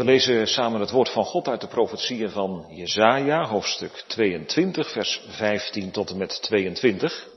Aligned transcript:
We 0.00 0.06
lezen 0.06 0.46
samen 0.46 0.80
het 0.80 0.90
woord 0.90 1.08
van 1.08 1.24
God 1.24 1.48
uit 1.48 1.60
de 1.60 1.66
profetieën 1.66 2.30
van 2.30 2.66
Jesaja, 2.68 3.46
hoofdstuk 3.46 4.04
22, 4.06 4.92
vers 4.92 5.20
15 5.28 5.90
tot 5.90 6.10
en 6.10 6.16
met 6.16 6.42
22. 6.42 7.28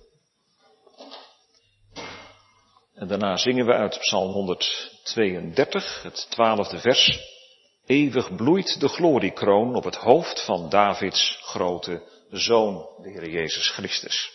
En 2.95 3.07
daarna 3.07 3.37
zingen 3.37 3.65
we 3.65 3.73
uit 3.73 3.99
Psalm 3.99 4.31
132, 4.31 6.03
het 6.03 6.27
twaalfde 6.29 6.79
vers. 6.79 7.19
Eeuwig 7.85 8.35
bloeit 8.35 8.79
de 8.79 8.87
gloriekroon 8.87 9.75
op 9.75 9.83
het 9.83 9.95
hoofd 9.95 10.45
van 10.45 10.69
Davids 10.69 11.39
grote 11.41 12.01
zoon, 12.31 12.87
de 13.01 13.09
Heer 13.09 13.29
Jezus 13.29 13.69
Christus. 13.69 14.31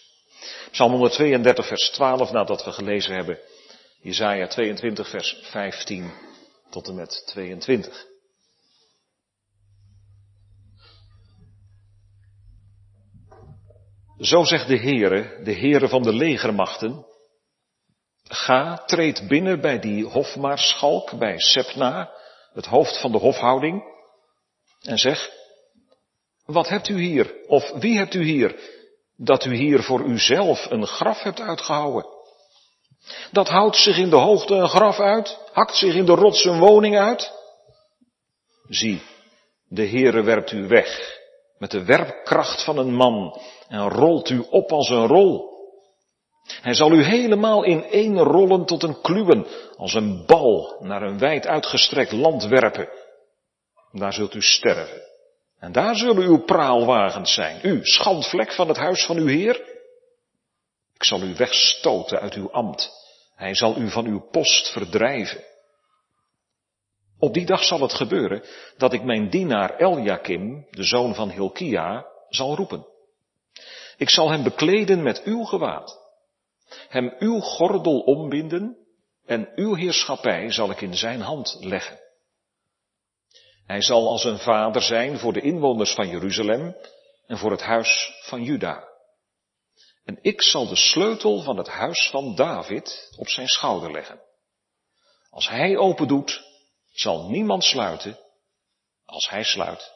Psalm 0.70 0.90
132, 0.90 1.66
vers 1.66 1.90
12, 1.90 2.30
nadat 2.30 2.64
we 2.64 2.72
gelezen 2.72 3.14
hebben. 3.14 3.38
Jesaja 4.00 4.46
22, 4.46 5.08
vers 5.08 5.38
15 5.42 6.12
tot 6.70 6.88
en 6.88 6.94
met 6.94 7.22
22. 7.26 8.07
Zo 14.20 14.44
zegt 14.44 14.68
de 14.68 14.78
Heere, 14.78 15.42
de 15.42 15.54
Heere 15.54 15.88
van 15.88 16.02
de 16.02 16.12
legermachten, 16.12 17.06
ga, 18.22 18.76
treed 18.86 19.28
binnen 19.28 19.60
bij 19.60 19.78
die 19.78 20.04
hofmaarschalk, 20.04 21.18
bij 21.18 21.38
Sepna, 21.38 22.10
het 22.52 22.66
hoofd 22.66 23.00
van 23.00 23.12
de 23.12 23.18
hofhouding, 23.18 23.82
en 24.80 24.98
zeg, 24.98 25.30
wat 26.44 26.68
hebt 26.68 26.88
u 26.88 27.00
hier, 27.00 27.34
of 27.46 27.70
wie 27.70 27.96
hebt 27.96 28.14
u 28.14 28.22
hier, 28.24 28.60
dat 29.16 29.44
u 29.44 29.54
hier 29.54 29.82
voor 29.82 30.04
uzelf 30.04 30.70
een 30.70 30.86
graf 30.86 31.22
hebt 31.22 31.40
uitgehouden? 31.40 32.06
Dat 33.32 33.48
houdt 33.48 33.76
zich 33.76 33.96
in 33.96 34.10
de 34.10 34.16
hoogte 34.16 34.54
een 34.54 34.68
graf 34.68 34.98
uit, 34.98 35.38
hakt 35.52 35.76
zich 35.76 35.94
in 35.94 36.04
de 36.04 36.14
rots 36.14 36.44
een 36.44 36.58
woning 36.58 36.98
uit. 36.98 37.32
Zie, 38.68 39.02
de 39.68 39.86
Heere 39.86 40.22
werpt 40.22 40.52
u 40.52 40.66
weg 40.66 41.17
met 41.58 41.70
de 41.70 41.84
werpkracht 41.84 42.64
van 42.64 42.78
een 42.78 42.94
man 42.94 43.40
en 43.68 43.88
rolt 43.88 44.30
u 44.30 44.44
op 44.50 44.72
als 44.72 44.88
een 44.88 45.06
rol. 45.06 45.56
Hij 46.48 46.74
zal 46.74 46.92
u 46.92 47.02
helemaal 47.02 47.64
in 47.64 47.84
één 47.84 48.18
rollen 48.18 48.64
tot 48.64 48.82
een 48.82 49.00
kluwen, 49.00 49.46
als 49.76 49.94
een 49.94 50.26
bal 50.26 50.76
naar 50.80 51.02
een 51.02 51.18
wijd 51.18 51.46
uitgestrekt 51.46 52.12
land 52.12 52.44
werpen. 52.44 52.88
Daar 53.92 54.12
zult 54.12 54.34
u 54.34 54.42
sterven. 54.42 55.06
En 55.58 55.72
daar 55.72 55.96
zullen 55.96 56.22
uw 56.22 56.44
praalwagens 56.44 57.34
zijn, 57.34 57.60
u, 57.62 57.80
schandvlek 57.82 58.52
van 58.52 58.68
het 58.68 58.76
huis 58.76 59.04
van 59.04 59.16
uw 59.16 59.26
Heer. 59.26 59.76
Ik 60.94 61.04
zal 61.04 61.22
u 61.22 61.34
wegstoten 61.34 62.20
uit 62.20 62.34
uw 62.34 62.50
ambt. 62.50 62.90
Hij 63.34 63.54
zal 63.54 63.76
u 63.76 63.90
van 63.90 64.06
uw 64.06 64.28
post 64.30 64.72
verdrijven. 64.72 65.44
Op 67.18 67.34
die 67.34 67.46
dag 67.46 67.64
zal 67.64 67.80
het 67.80 67.94
gebeuren 67.94 68.42
dat 68.76 68.92
ik 68.92 69.02
mijn 69.02 69.30
dienaar 69.30 69.76
Eljakim, 69.76 70.66
de 70.70 70.82
zoon 70.82 71.14
van 71.14 71.30
Hilkia, 71.30 72.06
zal 72.28 72.56
roepen. 72.56 72.86
Ik 73.96 74.10
zal 74.10 74.30
hem 74.30 74.42
bekleden 74.42 75.02
met 75.02 75.22
uw 75.22 75.44
gewaad, 75.44 75.98
hem 76.88 77.14
uw 77.18 77.40
gordel 77.40 78.00
ombinden 78.00 78.76
en 79.26 79.52
uw 79.54 79.74
heerschappij 79.74 80.52
zal 80.52 80.70
ik 80.70 80.80
in 80.80 80.94
zijn 80.94 81.20
hand 81.20 81.56
leggen. 81.60 81.98
Hij 83.66 83.82
zal 83.82 84.08
als 84.08 84.24
een 84.24 84.38
vader 84.38 84.82
zijn 84.82 85.18
voor 85.18 85.32
de 85.32 85.40
inwoners 85.40 85.94
van 85.94 86.08
Jeruzalem 86.08 86.76
en 87.26 87.38
voor 87.38 87.50
het 87.50 87.62
huis 87.62 88.20
van 88.22 88.42
Juda. 88.42 88.88
En 90.04 90.18
ik 90.20 90.42
zal 90.42 90.68
de 90.68 90.76
sleutel 90.76 91.42
van 91.42 91.56
het 91.56 91.68
huis 91.68 92.08
van 92.10 92.34
David 92.34 93.12
op 93.16 93.28
zijn 93.28 93.48
schouder 93.48 93.92
leggen. 93.92 94.20
Als 95.30 95.48
hij 95.48 95.76
open 95.76 96.08
doet, 96.08 96.47
zal 96.98 97.28
niemand 97.28 97.64
sluiten. 97.64 98.18
Als 99.04 99.28
hij 99.28 99.44
sluit, 99.44 99.92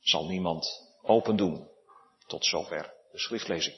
zal 0.00 0.26
niemand 0.26 0.88
open 1.02 1.36
doen. 1.36 1.68
Tot 2.26 2.46
zover 2.46 2.94
de 3.12 3.18
schriftlezing. 3.18 3.76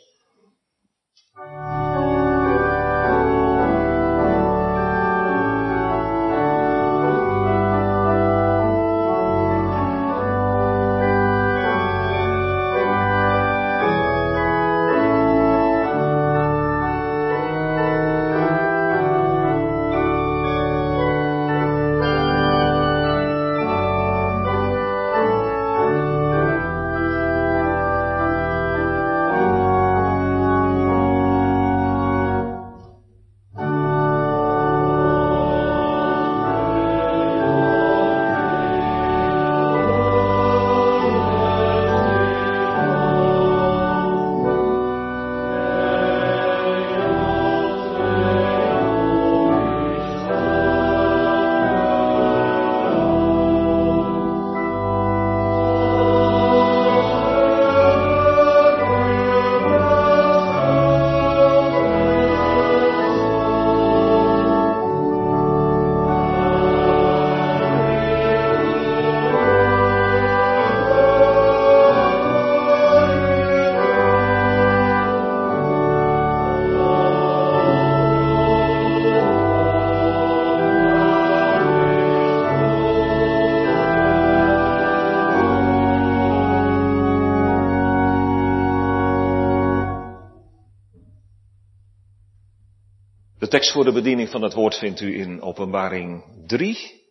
Tekst 93.50 93.72
voor 93.72 93.84
de 93.84 93.93
bediening 93.93 94.28
van 94.28 94.43
het 94.43 94.53
woord 94.53 94.75
vindt 94.75 95.00
u 95.00 95.21
in 95.21 95.43
Openbaring 95.43 96.25
3, 96.47 97.03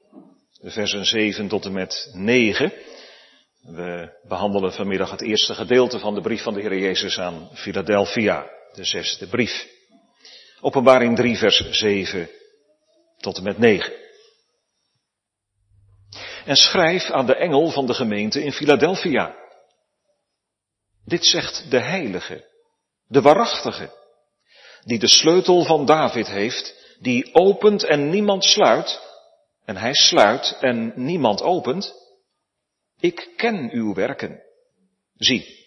versen 0.62 1.06
7 1.06 1.48
tot 1.48 1.66
en 1.66 1.74
met 1.74 2.10
9. 2.14 2.74
We 3.62 4.20
behandelen 4.28 4.74
vanmiddag 4.74 5.12
het 5.12 5.22
eerste 5.22 5.54
gedeelte 5.54 6.00
van 6.00 6.14
de 6.14 6.22
brief 6.22 6.44
van 6.44 6.54
de 6.54 6.62
Heer 6.62 6.78
Jezus 6.78 7.20
aan 7.20 7.50
Philadelphia, 7.54 8.50
de 8.74 8.84
zesde 8.84 9.28
brief. 9.28 9.68
Openbaring 10.62 11.16
3, 11.16 11.38
vers 11.38 11.70
7 11.70 12.30
tot 13.18 13.38
en 13.38 13.44
met 13.44 13.58
9. 13.58 13.94
En 16.46 16.56
schrijf 16.56 17.10
aan 17.12 17.26
de 17.26 17.36
engel 17.36 17.70
van 17.70 17.86
de 17.86 17.94
gemeente 17.94 18.44
in 18.44 18.52
Philadelphia. 18.52 19.36
Dit 21.06 21.26
zegt 21.26 21.72
de 21.72 21.80
heilige, 21.80 22.46
de 23.08 23.22
waarachtige, 23.22 23.98
die 24.85 25.00
de 25.00 25.07
sleutel 25.07 25.63
van 25.63 25.85
David 25.85 26.28
heeft, 26.28 26.95
die 27.00 27.34
opent 27.34 27.84
en 27.84 28.09
niemand 28.09 28.44
sluit, 28.44 29.01
en 29.66 29.78
hij 29.78 29.94
sluit 29.94 30.57
en 30.59 30.91
niemand 30.95 31.41
opent. 31.41 31.94
Ik 32.99 33.34
ken 33.35 33.70
uw 33.72 33.93
werken. 33.93 34.41
Zie, 35.17 35.59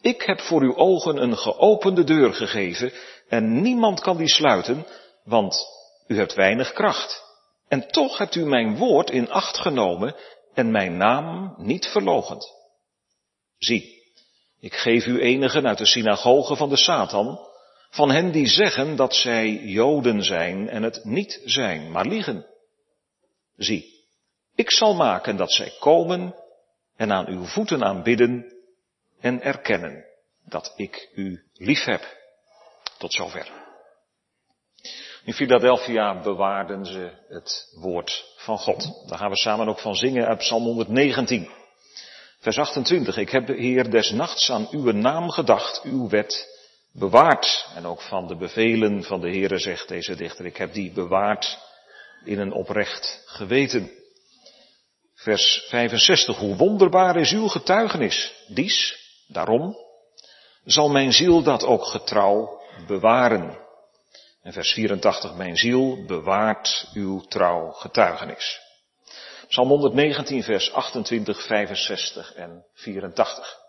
ik 0.00 0.22
heb 0.22 0.40
voor 0.40 0.62
uw 0.62 0.76
ogen 0.76 1.22
een 1.22 1.36
geopende 1.36 2.04
deur 2.04 2.34
gegeven 2.34 2.92
en 3.28 3.62
niemand 3.62 4.00
kan 4.00 4.16
die 4.16 4.28
sluiten, 4.28 4.86
want 5.24 5.66
u 6.06 6.16
hebt 6.16 6.34
weinig 6.34 6.72
kracht. 6.72 7.22
En 7.68 7.88
toch 7.88 8.18
hebt 8.18 8.34
u 8.34 8.44
mijn 8.44 8.76
woord 8.76 9.10
in 9.10 9.30
acht 9.30 9.58
genomen 9.58 10.16
en 10.54 10.70
mijn 10.70 10.96
naam 10.96 11.54
niet 11.56 11.86
verlogend. 11.86 12.52
Zie, 13.58 14.02
ik 14.60 14.74
geef 14.74 15.06
u 15.06 15.20
enigen 15.20 15.66
uit 15.66 15.78
de 15.78 15.86
synagoge 15.86 16.56
van 16.56 16.68
de 16.68 16.76
Satan, 16.76 17.38
van 17.92 18.10
hen 18.10 18.30
die 18.30 18.46
zeggen 18.46 18.96
dat 18.96 19.14
zij 19.14 19.50
Joden 19.54 20.22
zijn 20.22 20.68
en 20.68 20.82
het 20.82 21.04
niet 21.04 21.40
zijn, 21.44 21.90
maar 21.90 22.06
liegen. 22.06 22.46
Zie, 23.56 24.06
ik 24.54 24.70
zal 24.70 24.94
maken 24.94 25.36
dat 25.36 25.52
zij 25.52 25.72
komen 25.78 26.34
en 26.96 27.12
aan 27.12 27.26
uw 27.26 27.44
voeten 27.44 27.84
aanbidden 27.84 28.54
en 29.20 29.42
erkennen 29.42 30.04
dat 30.44 30.72
ik 30.76 31.10
u 31.14 31.44
lief 31.52 31.84
heb. 31.84 32.20
Tot 32.98 33.12
zover. 33.12 33.50
In 35.24 35.32
Philadelphia 35.32 36.20
bewaarden 36.20 36.86
ze 36.86 37.12
het 37.28 37.72
woord 37.74 38.34
van 38.36 38.58
God. 38.58 39.04
Daar 39.08 39.18
gaan 39.18 39.30
we 39.30 39.36
samen 39.36 39.68
ook 39.68 39.80
van 39.80 39.94
zingen 39.94 40.26
uit 40.26 40.38
Psalm 40.38 40.62
119. 40.62 41.50
Vers 42.38 42.58
28. 42.58 43.16
Ik 43.16 43.30
heb, 43.30 43.48
Heer, 43.48 43.90
des 43.90 44.10
nachts 44.10 44.50
aan 44.50 44.68
uw 44.70 44.92
naam 44.92 45.30
gedacht, 45.30 45.82
uw 45.82 46.08
wet 46.08 46.51
bewaard. 46.92 47.66
En 47.74 47.86
ook 47.86 48.00
van 48.00 48.26
de 48.26 48.36
bevelen 48.36 49.02
van 49.04 49.20
de 49.20 49.28
Heere 49.28 49.58
zegt 49.58 49.88
deze 49.88 50.14
dichter, 50.14 50.46
ik 50.46 50.56
heb 50.56 50.72
die 50.72 50.92
bewaard 50.92 51.58
in 52.24 52.38
een 52.38 52.52
oprecht 52.52 53.22
geweten. 53.26 53.90
Vers 55.14 55.64
65. 55.68 56.36
Hoe 56.36 56.56
wonderbaar 56.56 57.16
is 57.16 57.32
uw 57.32 57.48
getuigenis. 57.48 58.34
Dies, 58.46 58.98
daarom, 59.26 59.76
zal 60.64 60.88
mijn 60.88 61.12
ziel 61.12 61.42
dat 61.42 61.64
ook 61.64 61.84
getrouw 61.84 62.60
bewaren. 62.86 63.58
En 64.42 64.52
vers 64.52 64.72
84, 64.72 65.34
mijn 65.34 65.56
ziel 65.56 66.04
bewaart 66.06 66.88
uw 66.92 67.20
trouw 67.20 67.70
getuigenis. 67.70 68.60
Psalm 69.48 69.68
119, 69.68 70.42
vers 70.42 70.72
28, 70.72 71.42
65 71.46 72.34
en 72.34 72.64
84. 72.74 73.61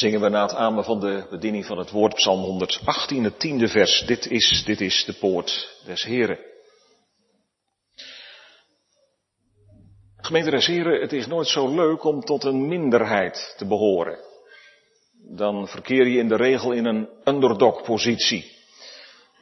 Zingen 0.00 0.20
we 0.20 0.28
na 0.28 0.42
het 0.42 0.54
amen 0.54 0.84
van 0.84 1.00
de 1.00 1.26
bediening 1.30 1.66
van 1.66 1.78
het 1.78 1.90
woord 1.90 2.14
Psalm 2.14 2.40
118, 2.40 3.24
het 3.24 3.38
tiende 3.38 3.68
vers. 3.68 4.04
Dit 4.06 4.26
is, 4.26 4.62
dit 4.64 4.80
is 4.80 5.04
de 5.04 5.12
poort 5.12 5.78
des 5.84 6.04
Heren. 6.04 6.38
Gemeente 10.16 10.50
des 10.50 10.66
Heren, 10.66 11.00
het 11.00 11.12
is 11.12 11.26
nooit 11.26 11.48
zo 11.48 11.74
leuk 11.74 12.04
om 12.04 12.20
tot 12.20 12.44
een 12.44 12.68
minderheid 12.68 13.54
te 13.56 13.66
behoren. 13.66 14.18
Dan 15.36 15.68
verkeer 15.68 16.06
je 16.06 16.18
in 16.18 16.28
de 16.28 16.36
regel 16.36 16.72
in 16.72 16.84
een 16.84 17.08
underdog-positie. 17.24 18.52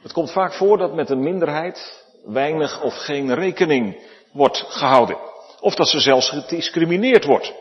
Het 0.01 0.11
komt 0.11 0.31
vaak 0.31 0.53
voor 0.53 0.77
dat 0.77 0.93
met 0.93 1.09
een 1.09 1.23
minderheid 1.23 2.05
weinig 2.25 2.81
of 2.81 2.93
geen 2.93 3.33
rekening 3.33 4.01
wordt 4.31 4.57
gehouden. 4.57 5.17
Of 5.59 5.75
dat 5.75 5.87
ze 5.87 5.99
zelfs 5.99 6.29
gediscrimineerd 6.29 7.25
wordt. 7.25 7.53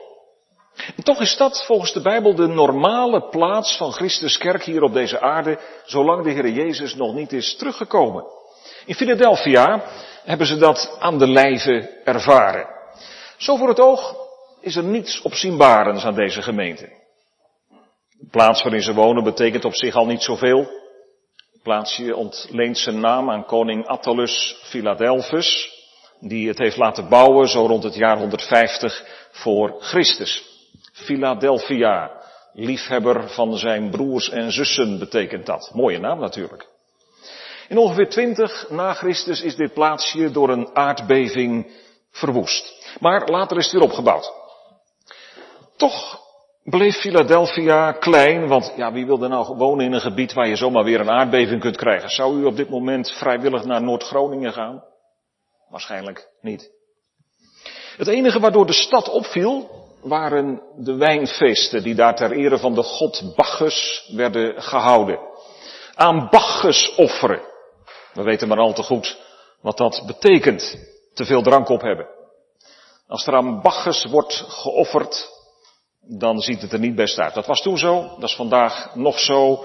En 0.97 1.05
toch 1.05 1.21
is 1.21 1.37
dat 1.37 1.65
volgens 1.67 1.93
de 1.93 2.01
Bijbel 2.01 2.35
de 2.35 2.47
normale 2.47 3.29
plaats 3.29 3.77
van 3.77 3.93
Christus 3.93 4.39
kerk 4.39 4.63
hier 4.63 4.83
op 4.83 4.93
deze 4.93 5.21
aarde, 5.21 5.59
zolang 5.85 6.25
de 6.25 6.31
Heer 6.31 6.49
Jezus 6.49 6.95
nog 6.95 7.15
niet 7.15 7.33
is 7.33 7.57
teruggekomen. 7.57 8.25
In 8.87 8.95
Philadelphia 8.95 9.83
hebben 10.25 10.47
ze 10.47 10.57
dat 10.57 10.97
aan 10.99 11.19
de 11.19 11.29
lijve 11.29 12.01
ervaren. 12.05 12.67
Zo 13.37 13.57
voor 13.57 13.69
het 13.69 13.81
oog 13.81 14.17
is 14.61 14.77
er 14.77 14.85
niets 14.85 15.23
opzienbarends 15.23 16.05
aan 16.05 16.15
deze 16.15 16.43
gemeente. 16.43 16.97
De 18.19 18.29
plaats 18.31 18.63
waarin 18.63 18.83
ze 18.83 18.95
wonen 18.95 19.25
betekent 19.25 19.65
op 19.65 19.75
zich 19.75 19.95
al 19.95 20.07
niet 20.07 20.23
zoveel. 20.23 20.59
Het 21.53 21.63
plaatsje 21.63 22.17
ontleent 22.17 22.79
zijn 22.79 23.01
naam 23.01 23.31
aan 23.31 23.45
koning 23.45 23.87
Attalus 23.87 24.57
Philadelphus, 24.63 25.71
die 26.21 26.49
het 26.49 26.59
heeft 26.59 26.77
laten 26.77 27.09
bouwen 27.09 27.49
zo 27.49 27.67
rond 27.67 27.83
het 27.83 27.95
jaar 27.95 28.19
150 28.19 29.05
voor 29.31 29.77
Christus. 29.81 30.48
Philadelphia, 31.05 32.11
liefhebber 32.53 33.29
van 33.29 33.57
zijn 33.57 33.91
broers 33.91 34.31
en 34.31 34.53
zussen 34.53 34.99
betekent 34.99 35.47
dat. 35.47 35.71
Mooie 35.75 35.99
naam 35.99 36.21
natuurlijk. 36.21 36.69
In 37.69 37.79
ongeveer 37.79 38.09
20 38.09 38.71
na 38.71 38.95
Christus 38.95 39.43
is 39.43 39.57
dit 39.57 39.73
plaatsje 39.73 40.31
door 40.31 40.49
een 40.49 40.77
aardbeving 40.77 41.73
verwoest. 42.11 42.97
Maar 43.01 43.29
later 43.29 43.57
is 43.57 43.65
het 43.65 43.75
weer 43.75 43.83
opgebouwd. 43.83 44.33
Toch 45.77 46.21
bleef 46.65 46.97
Philadelphia 46.97 47.93
klein, 47.93 48.49
want 48.49 48.73
ja, 48.77 48.93
wie 48.93 49.07
wil 49.07 49.23
er 49.23 49.29
nou 49.29 49.57
wonen 49.57 49.85
in 49.85 49.93
een 49.93 50.01
gebied 50.01 50.33
waar 50.33 50.49
je 50.49 50.57
zomaar 50.57 50.85
weer 50.85 51.01
een 51.01 51.11
aardbeving 51.11 51.61
kunt 51.61 51.77
krijgen? 51.77 52.09
Zou 52.11 52.41
u 52.41 52.45
op 52.45 52.57
dit 52.57 52.71
moment 52.71 53.11
vrijwillig 53.11 53.65
naar 53.65 53.83
Noord-Groningen 53.83 54.53
gaan? 54.53 54.85
Waarschijnlijk 55.69 56.29
niet. 56.41 56.71
Het 57.97 58.07
enige 58.07 58.41
waardoor 58.41 58.67
de 58.67 58.73
stad 58.73 59.09
opviel, 59.09 59.71
waren 60.03 60.63
de 60.77 60.97
wijnfeesten 60.97 61.83
die 61.83 61.95
daar 61.95 62.17
ter 62.17 62.33
ere 62.33 62.59
van 62.59 62.75
de 62.75 62.83
god 62.83 63.33
Bacchus 63.37 64.11
werden 64.15 64.63
gehouden. 64.63 65.19
Aan 65.95 66.29
Bacchus 66.31 66.95
offeren. 66.95 67.41
We 68.13 68.23
weten 68.23 68.49
maar 68.49 68.59
al 68.59 68.73
te 68.73 68.83
goed 68.83 69.19
wat 69.61 69.77
dat 69.77 70.03
betekent. 70.07 70.79
Te 71.15 71.25
veel 71.25 71.43
drank 71.43 71.69
op 71.69 71.81
hebben. 71.81 72.07
Als 73.07 73.27
er 73.27 73.35
aan 73.35 73.61
Bacchus 73.61 74.05
wordt 74.05 74.45
geofferd, 74.49 75.29
dan 76.01 76.39
ziet 76.39 76.63
het 76.63 76.73
er 76.73 76.79
niet 76.79 76.95
best 76.95 77.19
uit. 77.19 77.35
Dat 77.35 77.47
was 77.47 77.63
toen 77.63 77.79
zo, 77.79 78.03
dat 78.03 78.29
is 78.29 78.37
vandaag 78.37 78.95
nog 78.95 79.19
zo. 79.19 79.65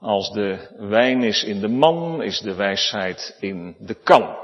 Als 0.00 0.30
de 0.30 0.74
wijn 0.76 1.22
is 1.22 1.44
in 1.44 1.60
de 1.60 1.68
man, 1.68 2.22
is 2.22 2.40
de 2.40 2.54
wijsheid 2.54 3.36
in 3.40 3.76
de 3.78 3.94
kan. 3.94 4.36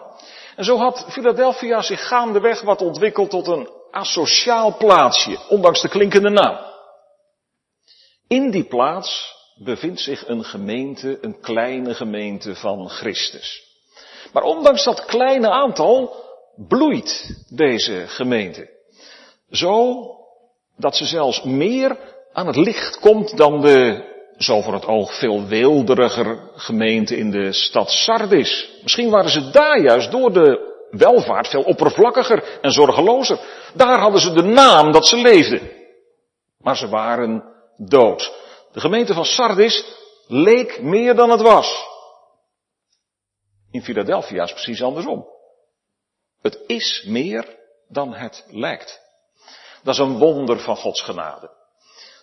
En 0.56 0.64
zo 0.64 0.76
had 0.76 1.06
Philadelphia 1.08 1.80
zich 1.82 2.08
gaandeweg 2.08 2.62
wat 2.62 2.82
ontwikkeld 2.82 3.30
tot 3.30 3.46
een 3.46 3.68
asociaal 3.96 4.76
plaatsje, 4.76 5.38
ondanks 5.48 5.80
de 5.80 5.88
klinkende 5.88 6.30
naam. 6.30 6.58
In 8.28 8.50
die 8.50 8.64
plaats 8.64 9.34
bevindt 9.54 10.00
zich 10.00 10.28
een 10.28 10.44
gemeente, 10.44 11.18
een 11.20 11.40
kleine 11.40 11.94
gemeente 11.94 12.54
van 12.54 12.88
Christus. 12.88 13.62
Maar 14.32 14.42
ondanks 14.42 14.84
dat 14.84 15.04
kleine 15.04 15.50
aantal 15.50 16.24
bloeit 16.68 17.44
deze 17.48 18.04
gemeente. 18.06 18.68
Zo 19.50 20.04
dat 20.76 20.96
ze 20.96 21.04
zelfs 21.04 21.42
meer 21.42 21.96
aan 22.32 22.46
het 22.46 22.56
licht 22.56 22.98
komt 22.98 23.36
dan 23.36 23.60
de, 23.60 24.04
zo 24.38 24.60
voor 24.60 24.74
het 24.74 24.86
oog, 24.86 25.18
veel 25.18 25.46
weelderiger 25.46 26.50
gemeente 26.54 27.16
in 27.16 27.30
de 27.30 27.52
stad 27.52 27.90
Sardis. 27.90 28.70
Misschien 28.82 29.10
waren 29.10 29.30
ze 29.30 29.50
daar 29.50 29.80
juist 29.80 30.10
door 30.10 30.32
de 30.32 30.75
welvaart 30.90 31.48
veel 31.48 31.62
oppervlakkiger 31.62 32.58
en 32.60 32.70
zorgelozer. 32.70 33.38
Daar 33.74 33.98
hadden 33.98 34.20
ze 34.20 34.32
de 34.32 34.42
naam 34.42 34.92
dat 34.92 35.06
ze 35.06 35.16
leefden. 35.16 35.70
Maar 36.58 36.76
ze 36.76 36.88
waren 36.88 37.44
dood. 37.76 38.32
De 38.72 38.80
gemeente 38.80 39.14
van 39.14 39.24
Sardis 39.24 39.84
leek 40.26 40.82
meer 40.82 41.14
dan 41.14 41.30
het 41.30 41.40
was. 41.40 41.84
In 43.70 43.82
Philadelphia 43.82 44.42
is 44.42 44.52
precies 44.52 44.82
andersom. 44.82 45.26
Het 46.42 46.58
is 46.66 47.04
meer 47.06 47.56
dan 47.88 48.14
het 48.14 48.44
lijkt. 48.50 49.00
Dat 49.82 49.94
is 49.94 50.00
een 50.00 50.18
wonder 50.18 50.60
van 50.60 50.76
Gods 50.76 51.02
genade. 51.02 51.50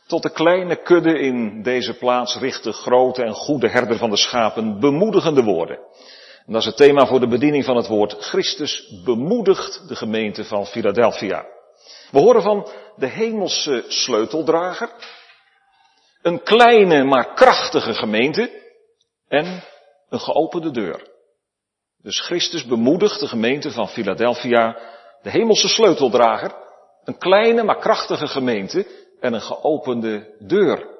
Tot 0.08 0.24
de 0.24 0.32
kleine 0.32 0.76
kudde 0.76 1.20
in 1.20 1.62
deze 1.62 1.98
plaats 1.98 2.38
richt 2.38 2.64
de 2.64 2.72
grote 2.72 3.24
en 3.24 3.34
goede 3.34 3.70
herder 3.70 3.98
van 3.98 4.10
de 4.10 4.18
schapen 4.18 4.80
bemoedigende 4.80 5.44
woorden. 5.44 5.80
En 6.46 6.54
dat 6.54 6.62
is 6.62 6.68
het 6.68 6.78
thema 6.78 7.06
voor 7.06 7.20
de 7.20 7.28
bediening 7.28 7.66
van 7.66 7.76
het 7.76 7.88
woord. 7.88 8.14
Christus 8.14 9.02
bemoedigt 9.04 9.88
de 9.88 9.96
gemeente 9.96 10.44
van 10.44 10.66
Philadelphia. 10.66 11.46
We 12.12 12.20
horen 12.20 12.42
van 12.42 12.68
de 12.96 13.08
hemelse 13.08 13.84
sleuteldrager. 13.88 14.90
Een 16.22 16.44
kleine 16.44 17.04
maar 17.04 17.34
krachtige 17.34 17.94
gemeente. 17.94 18.62
En 19.28 19.64
een 20.10 20.20
geopende 20.20 20.72
deur. 20.72 21.12
Dus 22.02 22.20
Christus 22.22 22.66
bemoedigt 22.66 23.20
de 23.20 23.28
gemeente 23.28 23.72
van 23.72 23.88
Philadelphia. 23.88 24.78
De 25.22 25.30
hemelse 25.30 25.68
sleuteldrager. 25.68 26.56
Een 27.04 27.18
kleine 27.18 27.64
maar 27.64 27.80
krachtige 27.80 28.28
gemeente. 28.28 28.88
En 29.20 29.34
een 29.34 29.42
geopende 29.42 30.36
deur. 30.40 30.93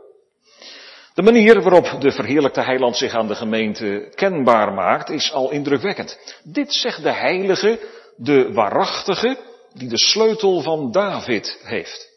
De 1.14 1.22
manier 1.22 1.62
waarop 1.62 2.02
de 2.02 2.12
verheerlijkte 2.12 2.62
heiland 2.62 2.98
zich 2.98 3.14
aan 3.14 3.28
de 3.28 3.36
gemeente 3.36 4.12
kenbaar 4.16 4.74
maakt 4.74 5.10
is 5.10 5.32
al 5.32 5.52
indrukwekkend. 5.52 6.40
Dit 6.44 6.74
zegt 6.74 7.04
de 7.04 7.12
heilige, 7.12 7.80
de 8.16 8.54
waarachtige, 8.54 9.38
die 9.74 9.90
de 9.90 9.98
sleutel 9.98 10.62
van 10.62 10.92
David 10.92 11.60
heeft. 11.64 12.10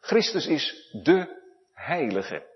Christus 0.00 0.46
is 0.46 0.88
de 1.02 1.38
heilige. 1.74 2.48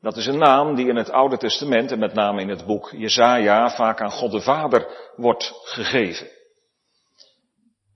Dat 0.00 0.16
is 0.16 0.26
een 0.26 0.38
naam 0.38 0.74
die 0.74 0.88
in 0.88 0.96
het 0.96 1.10
Oude 1.10 1.36
Testament 1.36 1.92
en 1.92 1.98
met 1.98 2.14
name 2.14 2.40
in 2.40 2.48
het 2.48 2.66
boek 2.66 2.90
Jezaja 2.96 3.70
vaak 3.70 4.00
aan 4.00 4.10
God 4.10 4.30
de 4.30 4.40
Vader 4.40 5.10
wordt 5.16 5.52
gegeven. 5.64 6.28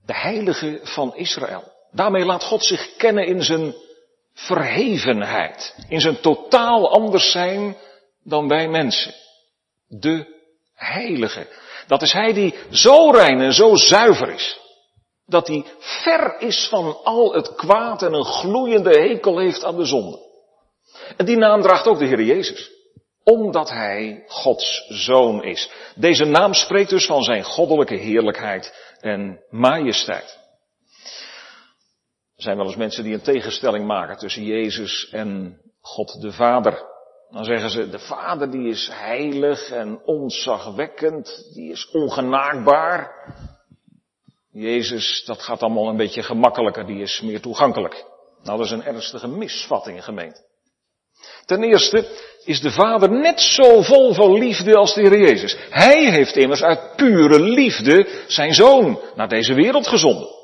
De 0.05 0.15
heilige 0.15 0.79
van 0.83 1.15
Israël. 1.15 1.73
Daarmee 1.91 2.25
laat 2.25 2.43
God 2.43 2.63
zich 2.63 2.95
kennen 2.95 3.25
in 3.25 3.43
zijn 3.43 3.73
verhevenheid. 4.37 5.75
In 5.89 6.01
zijn 6.01 6.19
totaal 6.19 6.91
anders 6.91 7.31
zijn 7.31 7.77
dan 8.23 8.47
wij 8.47 8.67
mensen. 8.67 9.13
De 9.87 10.25
heilige. 10.73 11.47
Dat 11.87 12.01
is 12.01 12.13
hij 12.13 12.33
die 12.33 12.55
zo 12.71 13.09
rein 13.09 13.39
en 13.39 13.53
zo 13.53 13.75
zuiver 13.75 14.29
is. 14.29 14.59
Dat 15.25 15.47
hij 15.47 15.65
ver 15.79 16.35
is 16.39 16.67
van 16.69 17.03
al 17.03 17.33
het 17.33 17.55
kwaad 17.55 18.01
en 18.01 18.13
een 18.13 18.25
gloeiende 18.25 18.99
hekel 18.99 19.39
heeft 19.39 19.63
aan 19.63 19.77
de 19.77 19.85
zonde. 19.85 20.19
En 21.17 21.25
die 21.25 21.37
naam 21.37 21.61
draagt 21.61 21.87
ook 21.87 21.99
de 21.99 22.05
Heer 22.05 22.21
Jezus. 22.21 22.71
Omdat 23.23 23.69
hij 23.69 24.23
Gods 24.27 24.85
zoon 24.87 25.43
is. 25.43 25.69
Deze 25.95 26.25
naam 26.25 26.53
spreekt 26.53 26.89
dus 26.89 27.05
van 27.05 27.23
zijn 27.23 27.43
goddelijke 27.43 27.95
heerlijkheid 27.95 28.73
en 28.99 29.39
majesteit. 29.49 30.46
Er 32.37 32.43
zijn 32.43 32.57
wel 32.57 32.65
eens 32.65 32.75
mensen 32.75 33.03
die 33.03 33.13
een 33.13 33.21
tegenstelling 33.21 33.85
maken 33.85 34.17
tussen 34.17 34.43
Jezus 34.43 35.09
en 35.11 35.59
God 35.81 36.21
de 36.21 36.31
Vader. 36.31 36.85
Dan 37.29 37.43
zeggen 37.45 37.69
ze, 37.69 37.89
de 37.89 37.99
Vader 37.99 38.51
die 38.51 38.69
is 38.69 38.89
heilig 38.93 39.71
en 39.71 40.01
onzagwekkend, 40.05 41.49
die 41.53 41.71
is 41.71 41.89
ongenaakbaar. 41.91 43.11
Jezus, 44.51 45.23
dat 45.25 45.41
gaat 45.41 45.61
allemaal 45.61 45.87
een 45.87 45.97
beetje 45.97 46.23
gemakkelijker, 46.23 46.85
die 46.85 47.01
is 47.01 47.21
meer 47.21 47.41
toegankelijk. 47.41 48.05
Nou, 48.43 48.57
dat 48.57 48.65
is 48.65 48.71
een 48.71 48.83
ernstige 48.83 49.27
misvatting, 49.27 50.03
gemeente. 50.03 50.45
Ten 51.45 51.63
eerste 51.63 52.07
is 52.43 52.61
de 52.61 52.71
Vader 52.71 53.11
net 53.11 53.41
zo 53.41 53.81
vol 53.81 54.13
van 54.13 54.33
liefde 54.33 54.75
als 54.75 54.93
de 54.93 55.01
Heer 55.01 55.19
Jezus. 55.19 55.57
Hij 55.69 56.11
heeft 56.11 56.35
immers 56.35 56.63
uit 56.63 56.95
pure 56.95 57.39
liefde 57.39 58.07
zijn 58.27 58.53
Zoon 58.53 58.99
naar 59.15 59.29
deze 59.29 59.53
wereld 59.53 59.87
gezonden. 59.87 60.36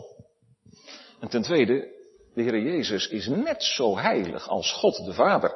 En 1.23 1.29
ten 1.29 1.41
tweede, 1.41 1.91
de 2.33 2.41
Heer 2.41 2.59
Jezus 2.59 3.07
is 3.07 3.27
net 3.27 3.63
zo 3.63 3.97
heilig 3.97 4.47
als 4.47 4.71
God 4.71 5.05
de 5.05 5.13
Vader. 5.13 5.55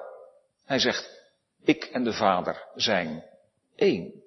Hij 0.66 0.80
zegt, 0.80 1.10
ik 1.64 1.84
en 1.84 2.04
de 2.04 2.14
Vader 2.14 2.68
zijn 2.76 3.24
één. 3.76 4.24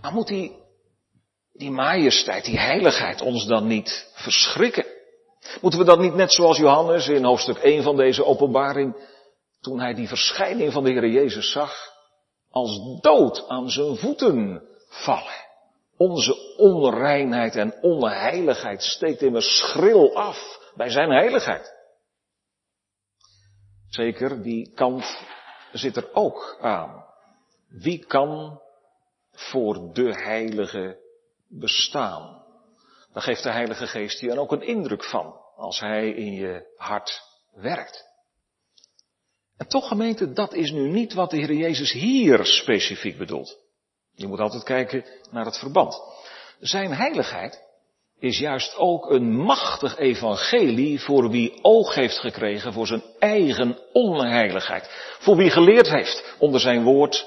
Maar 0.00 0.12
moet 0.12 0.26
die, 0.26 0.56
die 1.52 1.70
majesteit, 1.70 2.44
die 2.44 2.58
heiligheid 2.58 3.20
ons 3.20 3.46
dan 3.46 3.66
niet 3.66 4.10
verschrikken? 4.14 4.86
Moeten 5.60 5.80
we 5.80 5.86
dat 5.86 6.00
niet 6.00 6.14
net 6.14 6.32
zoals 6.32 6.58
Johannes 6.58 7.08
in 7.08 7.24
hoofdstuk 7.24 7.58
1 7.58 7.82
van 7.82 7.96
deze 7.96 8.24
openbaring, 8.24 8.96
toen 9.60 9.80
hij 9.80 9.94
die 9.94 10.08
verschijning 10.08 10.72
van 10.72 10.84
de 10.84 10.90
Heer 10.90 11.08
Jezus 11.08 11.50
zag, 11.50 11.74
als 12.50 13.00
dood 13.00 13.48
aan 13.48 13.70
zijn 13.70 13.96
voeten 13.96 14.62
vallen? 14.88 15.48
Onze 15.96 16.49
onreinheid 16.60 17.56
en 17.56 17.82
onheiligheid 17.82 18.82
steekt 18.82 19.22
immers 19.22 19.58
schril 19.58 20.16
af 20.16 20.58
bij 20.74 20.90
zijn 20.90 21.10
heiligheid. 21.10 21.74
Zeker, 23.88 24.42
die 24.42 24.72
kant 24.74 25.18
zit 25.72 25.96
er 25.96 26.14
ook 26.14 26.58
aan. 26.60 27.04
Wie 27.68 28.06
kan 28.06 28.60
voor 29.30 29.92
de 29.92 30.14
heilige 30.14 30.98
bestaan? 31.48 32.44
Daar 33.12 33.22
geeft 33.22 33.42
de 33.42 33.50
Heilige 33.50 33.86
Geest 33.86 34.20
dan 34.20 34.38
ook 34.38 34.52
een 34.52 34.62
indruk 34.62 35.04
van, 35.04 35.34
als 35.56 35.80
Hij 35.80 36.10
in 36.10 36.32
je 36.32 36.74
hart 36.76 37.22
werkt. 37.54 38.08
En 39.56 39.68
toch 39.68 39.88
gemeente, 39.88 40.32
dat 40.32 40.54
is 40.54 40.70
nu 40.70 40.88
niet 40.88 41.12
wat 41.12 41.30
de 41.30 41.36
Heer 41.36 41.52
Jezus 41.52 41.92
hier 41.92 42.44
specifiek 42.44 43.18
bedoelt. 43.18 43.58
Je 44.14 44.26
moet 44.26 44.40
altijd 44.40 44.62
kijken 44.62 45.04
naar 45.30 45.44
het 45.44 45.58
verband. 45.58 46.00
Zijn 46.60 46.92
heiligheid 46.92 47.62
is 48.18 48.38
juist 48.38 48.76
ook 48.76 49.10
een 49.10 49.36
machtig 49.36 49.96
evangelie 49.96 51.00
voor 51.00 51.30
wie 51.30 51.64
oog 51.64 51.94
heeft 51.94 52.18
gekregen 52.18 52.72
voor 52.72 52.86
zijn 52.86 53.02
eigen 53.18 53.78
onheiligheid. 53.92 54.88
Voor 55.18 55.36
wie 55.36 55.50
geleerd 55.50 55.88
heeft 55.88 56.34
onder 56.38 56.60
zijn 56.60 56.82
woord 56.82 57.26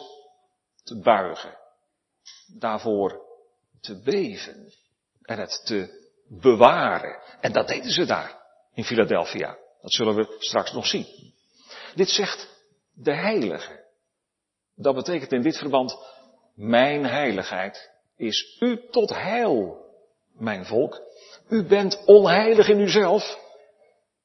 te 0.84 1.00
buigen. 1.00 1.58
Daarvoor 2.60 3.22
te 3.82 4.02
beven 4.02 4.74
en 5.22 5.40
het 5.40 5.62
te 5.66 6.10
bewaren. 6.28 7.22
En 7.42 7.52
dat 7.52 7.68
deden 7.68 7.92
ze 7.92 8.06
daar 8.06 8.42
in 8.74 8.84
Philadelphia. 8.84 9.58
Dat 9.82 9.94
zullen 9.94 10.16
we 10.16 10.36
straks 10.40 10.72
nog 10.72 10.88
zien. 10.88 11.34
Dit 11.96 12.10
zegt 12.10 12.48
de 12.94 13.14
heilige. 13.16 13.86
Dat 14.76 14.96
betekent 14.96 15.32
in 15.32 15.42
dit 15.42 15.58
verband, 15.58 15.98
mijn 16.56 17.06
heiligheid 17.06 17.93
is 18.18 18.58
u 18.60 18.88
tot 18.92 19.10
heil, 19.10 19.86
mijn 20.34 20.66
volk. 20.66 21.02
U 21.50 21.64
bent 21.64 22.02
onheilig 22.06 22.70
in 22.70 22.80
uzelf, 22.80 23.40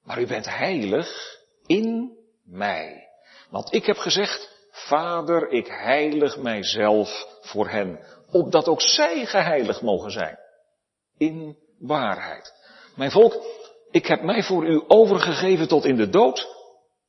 maar 0.03 0.21
u 0.21 0.27
bent 0.27 0.47
heilig 0.47 1.39
in 1.67 2.17
mij. 2.45 3.09
Want 3.51 3.75
ik 3.75 3.87
heb 3.87 3.97
gezegd, 3.97 4.57
Vader, 4.71 5.49
ik 5.49 5.67
heilig 5.67 6.39
mijzelf 6.39 7.27
voor 7.41 7.69
hen, 7.69 8.01
opdat 8.31 8.69
ook 8.69 8.81
zij 8.81 9.27
geheiligd 9.27 9.83
mogen 9.83 10.11
zijn. 10.11 10.39
In 11.17 11.57
waarheid. 11.79 12.55
Mijn 12.97 13.11
volk, 13.11 13.45
ik 13.91 14.07
heb 14.07 14.23
mij 14.23 14.43
voor 14.43 14.67
u 14.67 14.85
overgegeven 14.87 15.69
tot 15.69 15.85
in 15.85 15.97
de 15.97 16.09
dood, 16.09 16.49